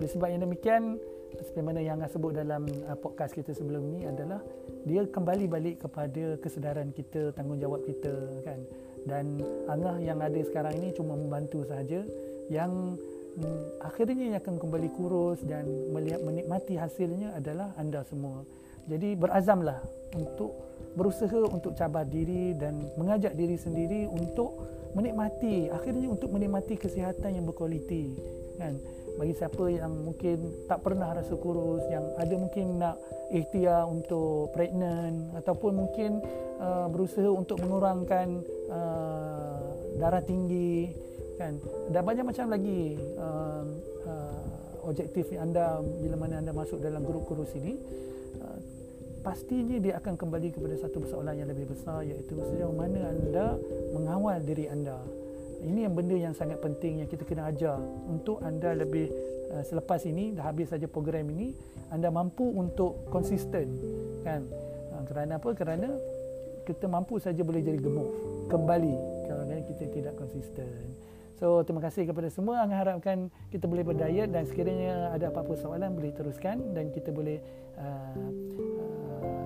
Oleh 0.00 0.10
sebab 0.10 0.28
yang 0.32 0.42
demikian 0.44 0.96
seperti 1.32 1.60
mana 1.64 1.80
yang 1.80 1.96
saya 2.04 2.12
sebut 2.12 2.32
dalam 2.36 2.68
uh, 2.88 2.96
podcast 2.96 3.32
kita 3.32 3.56
sebelum 3.56 3.96
ni 3.96 4.04
adalah 4.04 4.44
dia 4.84 5.04
kembali 5.08 5.48
balik 5.48 5.76
kepada 5.84 6.36
kesedaran 6.40 6.92
kita 6.92 7.32
tanggungjawab 7.32 7.80
kita 7.88 8.12
kan? 8.44 8.60
Dan 9.02 9.42
angah 9.66 9.98
yang 9.98 10.22
ada 10.22 10.38
sekarang 10.46 10.78
ini 10.78 10.94
cuma 10.94 11.18
membantu 11.18 11.66
sahaja 11.66 12.06
yang 12.52 12.94
um, 13.40 13.60
akhirnya 13.82 14.30
yang 14.30 14.38
akan 14.38 14.60
kembali 14.60 14.88
kurus 14.94 15.42
dan 15.42 15.66
melihat 15.90 16.22
menikmati 16.22 16.78
hasilnya 16.78 17.34
adalah 17.34 17.74
anda 17.80 18.04
semua. 18.06 18.46
Jadi 18.86 19.14
berazamlah 19.14 19.78
untuk 20.18 20.54
berusaha 20.98 21.48
untuk 21.48 21.72
cabar 21.78 22.04
diri 22.04 22.52
dan 22.58 22.82
mengajak 22.98 23.32
diri 23.32 23.56
sendiri 23.56 24.10
untuk 24.10 24.81
menikmati 24.92 25.72
akhirnya 25.72 26.08
untuk 26.08 26.32
menikmati 26.32 26.76
kesihatan 26.76 27.36
yang 27.40 27.44
berkualiti 27.48 28.12
kan? 28.60 28.76
Bagi 29.12 29.34
siapa 29.36 29.64
yang 29.68 29.92
mungkin 30.08 30.66
tak 30.68 30.80
pernah 30.80 31.12
rasa 31.12 31.36
kurus 31.36 31.84
yang 31.92 32.04
ada 32.16 32.34
mungkin 32.36 32.80
nak 32.80 32.96
ikhtiar 33.28 33.84
untuk 33.88 34.52
pregnant 34.56 35.36
ataupun 35.36 35.72
mungkin 35.84 36.20
uh, 36.60 36.88
berusaha 36.88 37.28
untuk 37.28 37.60
mengurangkan 37.60 38.40
uh, 38.72 39.60
darah 40.00 40.24
tinggi 40.24 40.92
kan? 41.36 41.60
Dan 41.92 42.02
banyak 42.04 42.24
macam 42.24 42.46
lagi 42.52 42.96
uh, 43.20 43.64
uh, 44.08 44.42
objektif 44.88 45.28
anda 45.36 45.80
bila 46.00 46.16
mana 46.16 46.40
anda 46.40 46.52
masuk 46.56 46.80
dalam 46.80 47.04
grup 47.04 47.28
kurus 47.28 47.52
ini 47.56 47.76
pastinya 49.22 49.78
dia 49.78 49.96
akan 50.02 50.18
kembali 50.18 50.52
kepada 50.52 50.74
satu 50.76 50.98
persoalan 50.98 51.38
yang 51.38 51.48
lebih 51.48 51.70
besar 51.70 52.02
iaitu 52.02 52.34
sejauh 52.34 52.74
mana 52.74 53.08
anda 53.08 53.56
mengawal 53.94 54.42
diri 54.42 54.66
anda. 54.66 54.98
Ini 55.62 55.86
yang 55.86 55.94
benda 55.94 56.18
yang 56.18 56.34
sangat 56.34 56.58
penting 56.58 57.06
yang 57.06 57.08
kita 57.08 57.22
kena 57.22 57.46
ajar. 57.46 57.78
Untuk 58.10 58.42
anda 58.42 58.74
lebih 58.74 59.06
uh, 59.54 59.62
selepas 59.62 60.02
ini 60.02 60.34
dah 60.34 60.50
habis 60.50 60.74
saja 60.74 60.90
program 60.90 61.30
ini 61.30 61.54
anda 61.94 62.10
mampu 62.10 62.50
untuk 62.50 63.06
konsisten 63.14 63.78
kan? 64.26 64.42
Uh, 64.90 65.02
kerana 65.06 65.38
apa? 65.38 65.54
Kerana 65.54 65.88
kita 66.66 66.90
mampu 66.90 67.22
saja 67.22 67.46
boleh 67.46 67.62
jadi 67.62 67.78
gemuk. 67.78 68.10
Kembali. 68.50 68.94
Kalau 69.30 69.42
kita 69.62 69.86
tidak 69.88 70.14
konsisten. 70.18 70.68
So 71.38 71.62
terima 71.66 71.82
kasih 71.82 72.06
kepada 72.06 72.30
semua. 72.30 72.62
Angah 72.62 72.78
harapkan 72.86 73.26
kita 73.50 73.66
boleh 73.66 73.82
berdiet 73.82 74.30
dan 74.30 74.46
sekiranya 74.46 75.10
ada 75.10 75.30
apa-apa 75.30 75.58
soalan 75.58 75.94
boleh 75.94 76.14
teruskan 76.14 76.74
dan 76.74 76.94
kita 76.94 77.10
boleh 77.10 77.42
uh, 77.78 78.14
uh, 78.14 78.81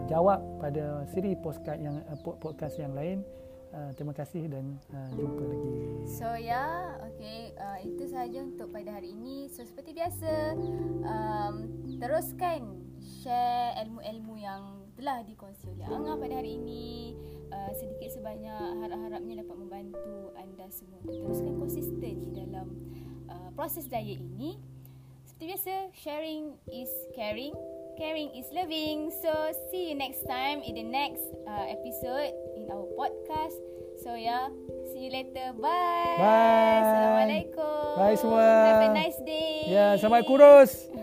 jawab 0.07 0.41
pada 0.63 1.03
siri 1.11 1.35
podcast 1.39 1.79
yang 1.83 2.03
uh, 2.07 2.19
podcast 2.23 2.79
yang 2.79 2.95
lain. 2.95 3.27
Uh, 3.75 3.93
terima 3.93 4.15
kasih 4.17 4.49
dan 4.49 4.79
uh, 4.95 5.11
jumpa 5.19 5.43
lagi. 5.43 5.73
So 6.09 6.25
ya, 6.39 6.55
yeah, 6.55 6.79
okay, 7.13 7.53
uh, 7.59 7.79
itu 7.83 8.09
sahaja 8.09 8.41
untuk 8.47 8.73
pada 8.73 8.89
hari 8.95 9.13
ini. 9.13 9.53
So 9.53 9.67
seperti 9.67 9.93
biasa, 9.93 10.57
um, 11.05 11.55
teruskan 12.01 12.79
share 13.03 13.77
ilmu-ilmu 13.85 14.35
yang 14.41 14.87
telah 14.97 15.21
dikongsi 15.29 15.69
oleh 15.69 15.87
Angah 15.93 16.17
pada 16.17 16.41
hari 16.41 16.57
ini. 16.57 17.13
Uh, 17.47 17.71
sedikit 17.79 18.11
sebanyak 18.11 18.83
harap-harapnya 18.83 19.45
dapat 19.45 19.57
membantu 19.61 20.35
anda 20.35 20.67
semua 20.73 20.99
untuk 21.05 21.15
teruskan 21.21 21.55
konsisten 21.61 22.15
dalam 22.33 22.67
uh, 23.29 23.51
proses 23.53 23.87
diet 23.91 24.19
ini. 24.19 24.57
Seperti 25.29 25.53
biasa, 25.53 25.75
sharing 25.93 26.57
is 26.73 26.89
caring, 27.13 27.53
caring 27.97 28.31
is 28.37 28.47
loving. 28.53 29.11
So, 29.11 29.33
see 29.73 29.91
you 29.91 29.97
next 29.97 30.25
time 30.29 30.61
in 30.63 30.77
the 30.77 30.87
next 30.87 31.25
uh, 31.49 31.73
episode 31.73 32.33
in 32.57 32.69
our 32.71 32.87
podcast. 32.95 33.57
So, 34.05 34.15
yeah, 34.15 34.53
see 34.93 35.09
you 35.09 35.11
later. 35.11 35.57
Bye. 35.57 36.21
Bye. 36.21 36.79
Assalamualaikum. 36.85 37.85
Bye 37.97 38.17
semua. 38.21 38.45
Have 38.45 38.85
a 38.85 38.89
nice 38.93 39.19
day. 39.25 39.67
Ya, 39.67 39.73
yeah, 39.73 39.91
selamat 39.97 40.23
kurus. 40.29 40.96